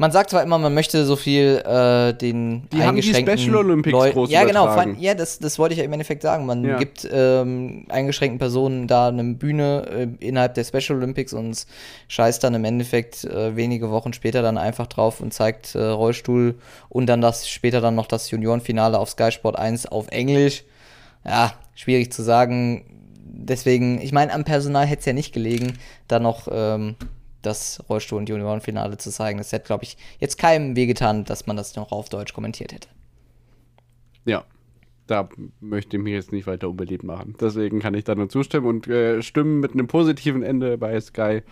[0.00, 3.56] man sagt zwar immer, man möchte so viel äh, den die eingeschränkten haben die Special
[3.56, 4.68] Olympics Leu groß Ja, genau.
[4.68, 6.46] Fand, ja, das, das wollte ich ja im Endeffekt sagen.
[6.46, 6.78] Man ja.
[6.78, 9.84] gibt ähm, eingeschränkten Personen da eine Bühne
[10.20, 11.66] äh, innerhalb der Special Olympics und
[12.08, 16.54] scheißt dann im Endeffekt äh, wenige Wochen später dann einfach drauf und zeigt äh, Rollstuhl
[16.88, 20.64] und dann das später dann noch das Juniorenfinale auf Sky Sport 1 auf Englisch.
[21.26, 22.86] Ja, schwierig zu sagen.
[23.22, 25.78] Deswegen, ich meine, am Personal hätte es ja nicht gelegen,
[26.08, 26.96] da noch ähm,
[27.42, 29.38] das Rollstuhl- und Juniorenfinale zu zeigen.
[29.38, 32.88] Das hätte, glaube ich, jetzt keinem wehgetan, dass man das noch auf Deutsch kommentiert hätte.
[34.24, 34.44] Ja,
[35.06, 35.28] da
[35.60, 37.34] möchte ich mich jetzt nicht weiter unbeliebt machen.
[37.40, 41.42] Deswegen kann ich da nur zustimmen und äh, stimmen mit einem positiven Ende bei Sky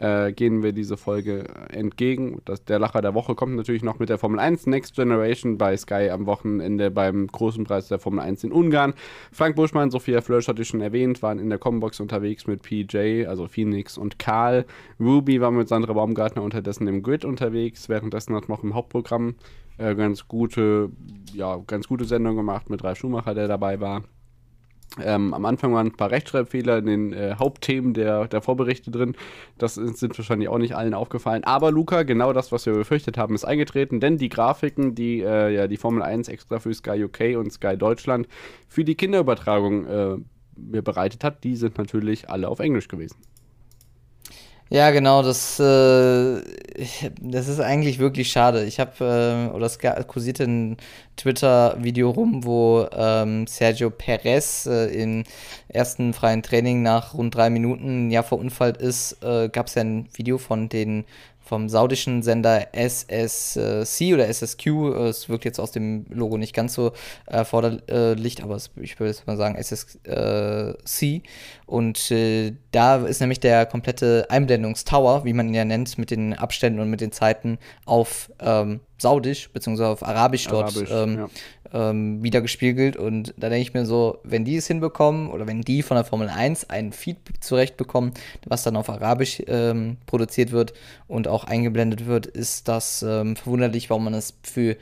[0.00, 2.40] äh, gehen wir diese Folge entgegen.
[2.44, 5.76] Das, der Lacher der Woche kommt natürlich noch mit der Formel 1 Next Generation bei
[5.76, 8.94] Sky am Wochenende beim großen Preis der Formel 1 in Ungarn.
[9.32, 13.26] Frank Buschmann, Sophia Flörsch hatte ich schon erwähnt, waren in der Combox unterwegs mit PJ,
[13.26, 14.64] also Phoenix und Karl.
[15.00, 17.88] Ruby war mit Sandra Baumgartner unterdessen im Grid unterwegs.
[17.88, 19.34] Währenddessen hat noch im Hauptprogramm
[19.78, 20.90] äh, ganz gute,
[21.32, 24.02] ja, ganz gute Sendung gemacht mit Ralf Schumacher, der dabei war.
[25.02, 29.16] Ähm, am Anfang waren ein paar Rechtschreibfehler in den äh, Hauptthemen der, der Vorberichte drin.
[29.58, 31.44] Das sind wahrscheinlich auch nicht allen aufgefallen.
[31.44, 35.54] Aber Luca, genau das, was wir befürchtet haben, ist eingetreten, denn die Grafiken, die äh,
[35.54, 38.28] ja die Formel 1 extra für Sky UK und Sky Deutschland
[38.66, 40.16] für die Kinderübertragung äh,
[40.56, 43.16] mir bereitet hat, die sind natürlich alle auf Englisch gewesen.
[44.70, 46.42] Ja, genau, das, äh,
[47.22, 48.64] das ist eigentlich wirklich schade.
[48.64, 50.76] Ich habe, äh, oder es kursierte ein
[51.16, 55.24] Twitter-Video rum, wo ähm, Sergio Perez äh, im
[55.68, 59.22] ersten freien Training nach rund drei Minuten ja verunfallt ist.
[59.22, 61.06] Äh, Gab es ja ein Video von den
[61.48, 64.66] vom saudischen Sender SSC oder SSQ.
[65.08, 66.92] Es wirkt jetzt aus dem Logo nicht ganz so
[67.26, 71.22] erforderlich, aber ich würde jetzt mal sagen SSC.
[71.66, 76.34] Und äh, da ist nämlich der komplette Einblendungstower, wie man ihn ja nennt, mit den
[76.34, 79.84] Abständen und mit den Zeiten auf ähm, Saudisch bzw.
[79.84, 81.28] auf Arabisch dort Arabisch, ähm, ja
[81.72, 82.96] ähm, wieder gespiegelt.
[82.96, 86.04] Und da denke ich mir so, wenn die es hinbekommen oder wenn die von der
[86.04, 88.12] Formel 1 ein Feed zurechtbekommen,
[88.46, 90.72] was dann auf Arabisch ähm, produziert wird
[91.06, 94.76] und auch eingeblendet wird, ist das ähm, verwunderlich, warum man es für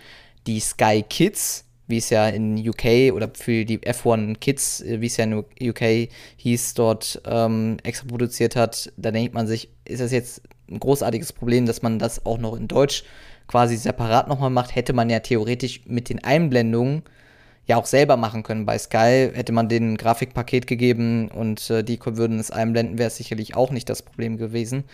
[0.46, 5.06] die Sky Kids wie es ja in UK oder für die F1 Kids, äh, wie
[5.06, 10.00] es ja in UK hieß, dort ähm, extra produziert hat, da denkt man sich, ist
[10.00, 13.04] das jetzt ein großartiges Problem, dass man das auch noch in Deutsch
[13.46, 17.02] quasi separat nochmal macht, hätte man ja theoretisch mit den Einblendungen
[17.66, 18.66] ja auch selber machen können.
[18.66, 23.16] Bei Sky hätte man ein Grafikpaket gegeben und äh, die würden es einblenden, wäre es
[23.16, 24.84] sicherlich auch nicht das Problem gewesen.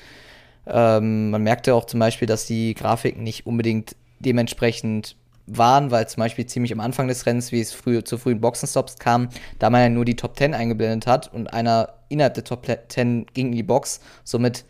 [0.66, 6.22] Ähm, man merkte auch zum Beispiel, dass die Grafiken nicht unbedingt dementsprechend waren, weil zum
[6.22, 9.28] Beispiel ziemlich am Anfang des Rennens, wie es früh, zu frühen Boxenstops kam,
[9.58, 13.26] da man ja nur die Top 10 eingeblendet hat und einer innerhalb der Top 10
[13.34, 14.00] ging in die Box.
[14.24, 14.64] Somit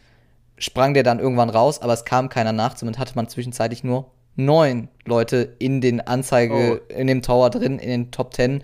[0.63, 2.77] sprang der dann irgendwann raus, aber es kam keiner nach.
[2.77, 6.93] Somit hatte man zwischenzeitlich nur neun Leute in den Anzeige, oh.
[6.93, 8.63] in dem Tower drin, in den Top 10.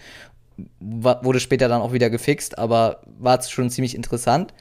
[0.80, 4.54] Wurde später dann auch wieder gefixt, aber war schon ziemlich interessant.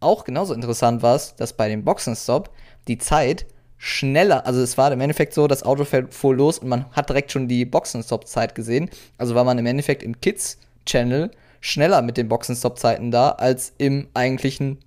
[0.00, 2.50] Auch genauso interessant war es, dass bei dem Boxenstopp
[2.88, 3.46] die Zeit
[3.78, 7.32] schneller, also es war im Endeffekt so, das Auto fuhr los und man hat direkt
[7.32, 8.90] schon die Boxenstopp-Zeit gesehen.
[9.18, 11.30] Also war man im Endeffekt im Kids-Channel
[11.60, 14.78] schneller mit den Boxenstopp-Zeiten da als im eigentlichen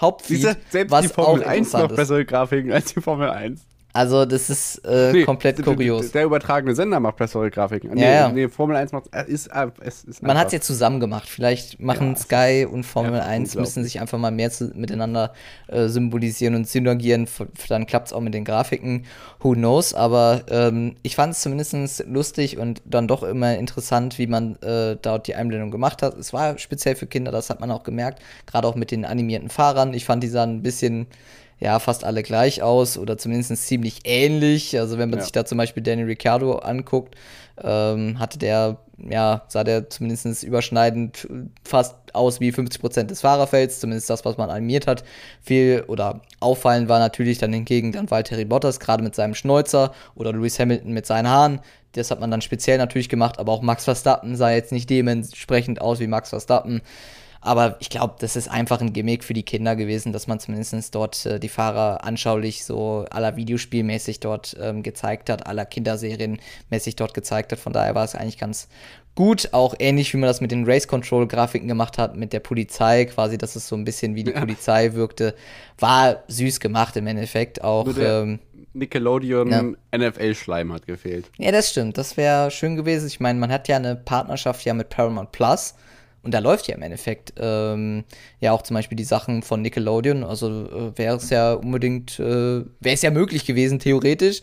[0.00, 0.56] Hauptfeed.
[0.70, 3.66] Selbst was die Formel auch 1 noch bessere Grafiken als die Formel 1.
[3.96, 6.10] Also, das ist äh, nee, komplett kurios.
[6.10, 7.94] Der übertragene Sender macht bessere Grafiken.
[7.94, 8.28] Nee, ja, ja.
[8.28, 9.04] nee Formel 1 macht.
[9.14, 11.28] Äh, ist, äh, es ist Man hat es jetzt zusammen gemacht.
[11.28, 15.32] Vielleicht machen ja, Sky und Formel ja, 1 müssen sich einfach mal mehr zu, miteinander
[15.68, 17.28] äh, symbolisieren und synergieren.
[17.68, 19.04] Dann klappt es auch mit den Grafiken.
[19.38, 19.94] Who knows?
[19.94, 24.96] Aber ähm, ich fand es zumindest lustig und dann doch immer interessant, wie man äh,
[25.00, 26.18] dort die Einblendung gemacht hat.
[26.18, 28.20] Es war speziell für Kinder, das hat man auch gemerkt.
[28.46, 29.94] Gerade auch mit den animierten Fahrern.
[29.94, 31.06] Ich fand die sahen ein bisschen
[31.60, 34.78] ja fast alle gleich aus oder zumindest ziemlich ähnlich.
[34.78, 35.24] Also wenn man ja.
[35.24, 37.14] sich da zum Beispiel Danny Ricciardo anguckt,
[37.62, 41.28] ähm, hatte der, ja, sah der zumindest überschneidend
[41.64, 45.04] fast aus wie 50 Prozent des Fahrerfelds, zumindest das, was man animiert hat.
[45.40, 50.32] Viel oder auffallend war natürlich dann hingegen dann Valtteri Bottas, gerade mit seinem Schnäuzer oder
[50.32, 51.60] Lewis Hamilton mit seinen Haaren.
[51.92, 55.80] Das hat man dann speziell natürlich gemacht, aber auch Max Verstappen sah jetzt nicht dementsprechend
[55.80, 56.82] aus wie Max Verstappen.
[57.44, 60.94] Aber ich glaube, das ist einfach ein Gimmick für die Kinder gewesen, dass man zumindest
[60.94, 67.12] dort äh, die Fahrer anschaulich so aller Videospielmäßig dort ähm, gezeigt hat, aller Kinderserienmäßig dort
[67.12, 67.58] gezeigt hat.
[67.58, 68.68] Von daher war es eigentlich ganz
[69.14, 72.40] gut, auch ähnlich wie man das mit den Race Control Grafiken gemacht hat, mit der
[72.40, 74.40] Polizei quasi, dass es so ein bisschen wie die ja.
[74.40, 75.34] Polizei wirkte,
[75.78, 77.86] war süß gemacht im Endeffekt auch.
[77.98, 78.40] Ähm,
[78.72, 79.98] Nickelodeon ja.
[79.98, 81.30] NFL Schleim hat gefehlt.
[81.36, 83.06] Ja, das stimmt, das wäre schön gewesen.
[83.06, 85.74] Ich meine, man hat ja eine Partnerschaft ja mit Paramount Plus
[86.24, 88.04] und da läuft ja im Endeffekt ähm,
[88.40, 90.24] ja auch zum Beispiel die Sachen von Nickelodeon.
[90.24, 94.40] Also äh, wäre es ja unbedingt, äh, wäre es ja möglich gewesen, theoretisch.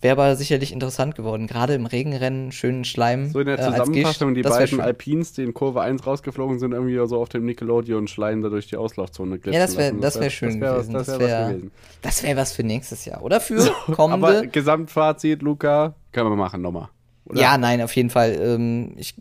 [0.00, 1.46] Wäre aber sicherlich interessant geworden.
[1.46, 3.30] Gerade im Regenrennen, schönen Schleim.
[3.30, 7.00] So in der Zusammenfassung, äh, die beiden Alpins, die in Kurve 1 rausgeflogen sind, irgendwie
[7.06, 9.54] so auf dem Nickelodeon-Schleim da durch die Auslaufzone glitzern.
[9.54, 10.92] Ja, das wäre das wär, schön das wär, gewesen.
[10.92, 11.56] Das wäre wär,
[12.02, 13.22] das wär was für nächstes Jahr.
[13.22, 13.56] Oder für
[13.92, 14.26] kommende.
[14.26, 16.88] Aber Gesamtfazit, Luca, können wir machen nochmal.
[17.26, 17.40] Oder?
[17.40, 18.38] Ja, nein, auf jeden Fall.
[18.38, 19.14] Ähm, ich,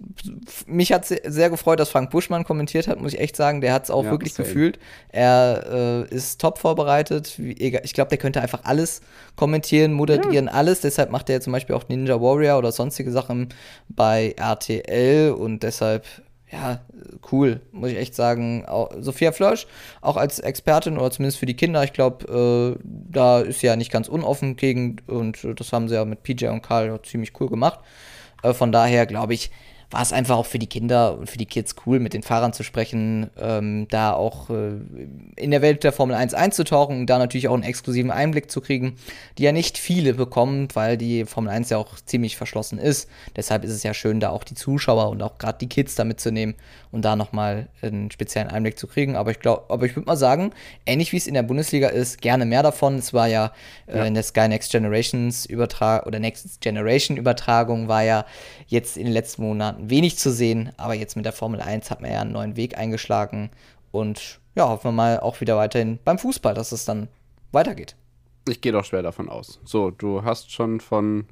[0.67, 3.61] mich hat sehr gefreut, dass Frank Buschmann kommentiert hat, muss ich echt sagen.
[3.61, 4.77] Der hat es auch ja, wirklich gefühlt.
[5.09, 7.39] Er äh, ist top vorbereitet.
[7.39, 9.01] Ich glaube, der könnte einfach alles
[9.37, 10.51] kommentieren, moderieren, ja.
[10.51, 10.81] alles.
[10.81, 13.49] Deshalb macht er zum Beispiel auch Ninja Warrior oder sonstige Sachen
[13.87, 16.05] bei RTL und deshalb
[16.53, 16.81] ja,
[17.31, 18.63] cool, muss ich echt sagen.
[18.67, 19.65] Auch Sophia Flörsch,
[20.01, 23.75] auch als Expertin oder zumindest für die Kinder, ich glaube, äh, da ist sie ja
[23.75, 27.49] nicht ganz unoffen gegen und das haben sie ja mit PJ und Karl ziemlich cool
[27.49, 27.79] gemacht.
[28.43, 29.49] Äh, von daher glaube ich,
[29.93, 32.51] war es einfach auch für die Kinder und für die Kids cool, mit den Fahrern
[32.51, 34.71] zu sprechen, ähm, da auch äh,
[35.35, 38.59] in der Welt der Formel 1 einzutauchen und da natürlich auch einen exklusiven Einblick zu
[38.59, 38.95] kriegen,
[39.37, 43.07] die ja nicht viele bekommen, weil die Formel 1 ja auch ziemlich verschlossen ist.
[43.35, 46.05] Deshalb ist es ja schön, da auch die Zuschauer und auch gerade die Kids da
[46.05, 46.55] mitzunehmen
[46.93, 49.15] und da nochmal einen speziellen Einblick zu kriegen.
[49.15, 50.51] Aber ich glaube, aber ich würde mal sagen,
[50.85, 52.95] ähnlich wie es in der Bundesliga ist, gerne mehr davon.
[52.95, 53.51] Es war ja,
[53.87, 54.05] äh, ja.
[54.05, 58.25] in der Sky Next Generations Übertragung oder Next Generation Übertragung war ja
[58.67, 62.01] jetzt in den letzten Monaten wenig zu sehen, aber jetzt mit der Formel 1 hat
[62.01, 63.49] man ja einen neuen Weg eingeschlagen
[63.91, 67.07] und ja, hoffen wir mal auch wieder weiterhin beim Fußball, dass es dann
[67.51, 67.95] weitergeht.
[68.47, 69.59] Ich gehe doch schwer davon aus.
[69.65, 71.25] So, du hast schon von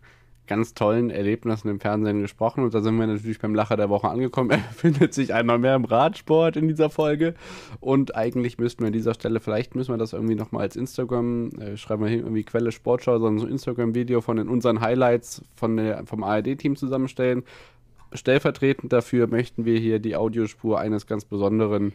[0.47, 4.09] ganz tollen Erlebnissen im Fernsehen gesprochen und da sind wir natürlich beim Lacher der Woche
[4.09, 4.49] angekommen.
[4.51, 7.35] Er befindet sich einmal mehr im Radsport in dieser Folge
[7.79, 11.51] und eigentlich müssten wir an dieser Stelle, vielleicht müssen wir das irgendwie nochmal als Instagram,
[11.51, 15.77] äh, schreiben wir hier irgendwie Quelle Sportschau, so ein Instagram-Video von den, unseren Highlights von
[15.77, 17.43] der, vom ARD-Team zusammenstellen.
[18.13, 21.93] Stellvertretend dafür möchten wir hier die Audiospur eines ganz besonderen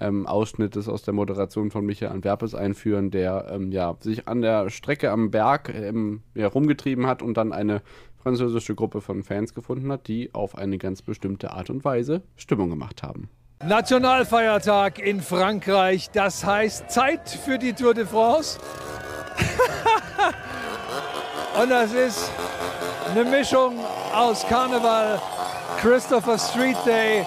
[0.00, 4.70] ähm, Ausschnittes aus der Moderation von Michael Antwerpes einführen, der ähm, ja, sich an der
[4.70, 7.82] Strecke am Berg ähm, ja, rumgetrieben hat und dann eine
[8.22, 12.70] französische Gruppe von Fans gefunden hat, die auf eine ganz bestimmte Art und Weise Stimmung
[12.70, 13.28] gemacht haben.
[13.64, 18.58] Nationalfeiertag in Frankreich, das heißt Zeit für die Tour de France.
[21.60, 22.30] und das ist
[23.10, 23.74] eine Mischung
[24.14, 25.20] aus Karneval,
[25.80, 27.24] Christopher Street Day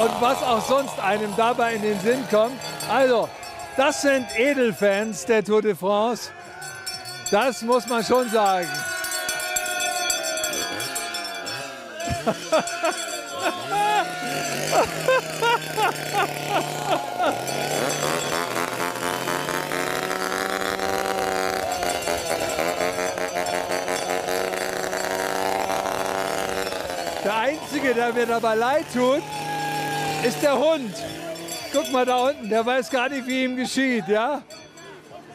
[0.00, 2.58] und was auch sonst einem dabei in den Sinn kommt.
[2.88, 3.28] Also,
[3.76, 6.30] das sind Edelfans der Tour de France.
[7.30, 8.68] Das muss man schon sagen.
[27.24, 29.22] Der Einzige, der mir dabei leid tut,
[30.24, 30.94] ist der Hund.
[31.72, 34.42] Guck mal da unten, der weiß gar nicht, wie ihm geschieht, ja?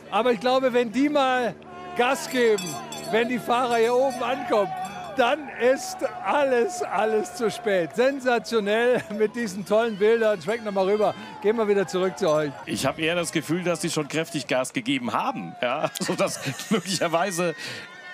[0.09, 1.53] Aber ich glaube, wenn die mal
[1.95, 2.63] Gas geben,
[3.11, 4.71] wenn die Fahrer hier oben ankommen,
[5.19, 7.89] dann ist alles, alles zu spät.
[7.93, 10.41] Sensationell mit diesen tollen Bildern.
[10.41, 11.13] Schwenkt nochmal rüber.
[11.41, 12.51] Gehen wir wieder zurück zu euch.
[12.65, 15.55] Ich habe eher das Gefühl, dass sie schon kräftig Gas gegeben haben.
[15.61, 16.39] Ja, sodass
[16.69, 17.53] möglicherweise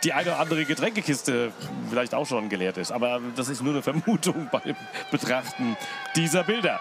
[0.03, 1.51] die eine oder andere Getränkekiste
[1.89, 2.91] vielleicht auch schon geleert ist.
[2.91, 4.75] Aber das ist nur eine Vermutung beim
[5.11, 5.77] Betrachten
[6.15, 6.79] dieser Bilder.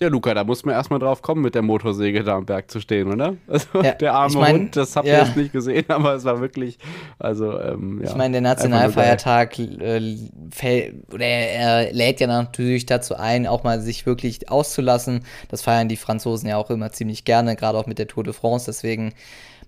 [0.00, 2.80] Ja, Luca, da muss man erstmal drauf kommen, mit der Motorsäge da am Berg zu
[2.80, 3.34] stehen, oder?
[3.48, 5.24] Also Ja, der arme ich mein, Hund, das habt ihr ja.
[5.24, 6.78] jetzt nicht gesehen, aber es war wirklich,
[7.18, 8.10] also, ähm, ja.
[8.10, 8.42] Ich meine, der.
[8.42, 15.24] Nationalfeiertag äh, oder er lädt ja natürlich dazu ein, auch mal sich wirklich auszulassen.
[15.48, 18.32] Das feiern die Franzosen ja auch immer ziemlich gerne, gerade auch mit der Tour de
[18.32, 18.66] France.
[18.66, 19.12] Deswegen,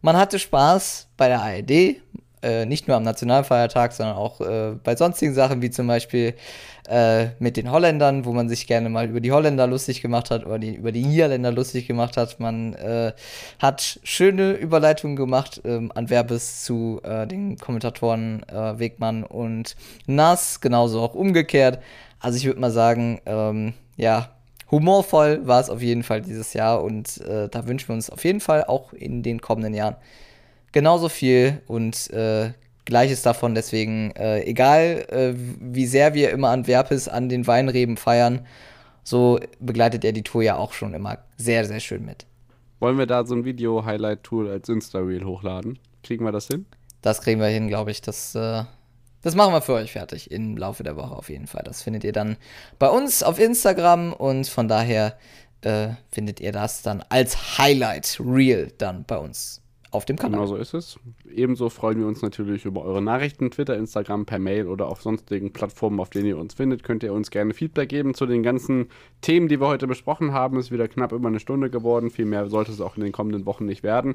[0.00, 1.96] man hatte Spaß bei der ARD,
[2.42, 6.34] äh, nicht nur am Nationalfeiertag, sondern auch äh, bei sonstigen Sachen, wie zum Beispiel
[6.88, 10.46] äh, mit den Holländern, wo man sich gerne mal über die Holländer lustig gemacht hat
[10.46, 12.40] oder die, über die Niederländer lustig gemacht hat.
[12.40, 13.12] Man äh,
[13.58, 19.76] hat schöne Überleitungen gemacht ähm, an Werbes zu äh, den Kommentatoren Wegmann und
[20.06, 21.78] Nass, genauso auch umgekehrt.
[22.20, 24.30] Also ich würde mal sagen, ähm, ja,
[24.70, 28.40] humorvoll war es auf jeden Fall dieses Jahr und da wünschen wir uns auf jeden
[28.40, 29.96] Fall auch in den kommenden Jahren
[30.72, 32.52] genauso viel und äh,
[32.84, 33.54] Gleiches davon.
[33.54, 38.46] Deswegen, äh, egal äh, wie sehr wir immer an Werpes an den Weinreben feiern,
[39.04, 42.26] so begleitet er die Tour ja auch schon immer sehr, sehr schön mit.
[42.80, 45.78] Wollen wir da so ein Video-Highlight-Tool als Insta-Reel hochladen?
[46.02, 46.66] Kriegen wir das hin?
[47.02, 48.00] Das kriegen wir hin, glaube ich.
[48.00, 48.64] Das, äh,
[49.22, 51.62] das machen wir für euch fertig im Laufe der Woche auf jeden Fall.
[51.64, 52.36] Das findet ihr dann
[52.78, 55.18] bei uns auf Instagram und von daher
[55.60, 59.60] äh, findet ihr das dann als Highlight-Reel dann bei uns
[59.90, 60.40] auf dem Kanal.
[60.40, 60.98] Genau so ist es.
[61.34, 65.52] Ebenso freuen wir uns natürlich über eure Nachrichten, Twitter, Instagram, per Mail oder auf sonstigen
[65.52, 66.84] Plattformen, auf denen ihr uns findet.
[66.84, 68.88] Könnt ihr uns gerne Feedback geben zu den ganzen
[69.20, 70.58] Themen, die wir heute besprochen haben.
[70.58, 72.10] Es ist wieder knapp über eine Stunde geworden.
[72.10, 74.14] Viel mehr sollte es auch in den kommenden Wochen nicht werden.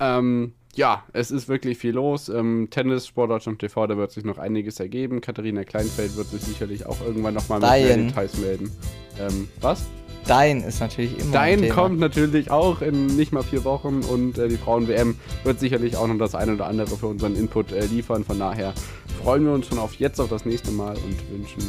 [0.00, 2.28] Ähm, ja, es ist wirklich viel los.
[2.28, 5.20] Ähm, Tennis, Sportdeutschland TV, da wird sich noch einiges ergeben.
[5.20, 7.96] Katharina Kleinfeld wird sich sicherlich auch irgendwann nochmal mit mehr.
[7.96, 8.70] Details melden.
[9.18, 9.84] Ähm, was?
[10.28, 14.36] Dein ist natürlich immer ein Dein kommt natürlich auch in nicht mal vier Wochen und
[14.36, 17.86] äh, die Frauen-WM wird sicherlich auch noch das eine oder andere für unseren Input äh,
[17.86, 18.24] liefern.
[18.24, 18.74] Von daher
[19.22, 21.62] freuen wir uns schon auf jetzt auf das nächste Mal und wünschen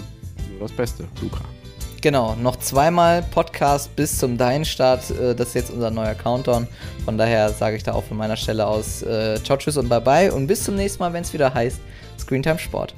[0.52, 1.46] nur das Beste, Luca.
[2.02, 5.10] Genau, noch zweimal Podcast bis zum Dein-Start.
[5.12, 6.68] Äh, das ist jetzt unser neuer Countdown.
[7.06, 10.34] Von daher sage ich da auch von meiner Stelle aus äh, Ciao, Tschüss und Bye-Bye.
[10.34, 11.80] Und bis zum nächsten Mal, wenn es wieder heißt
[12.18, 12.94] Screentime Sport.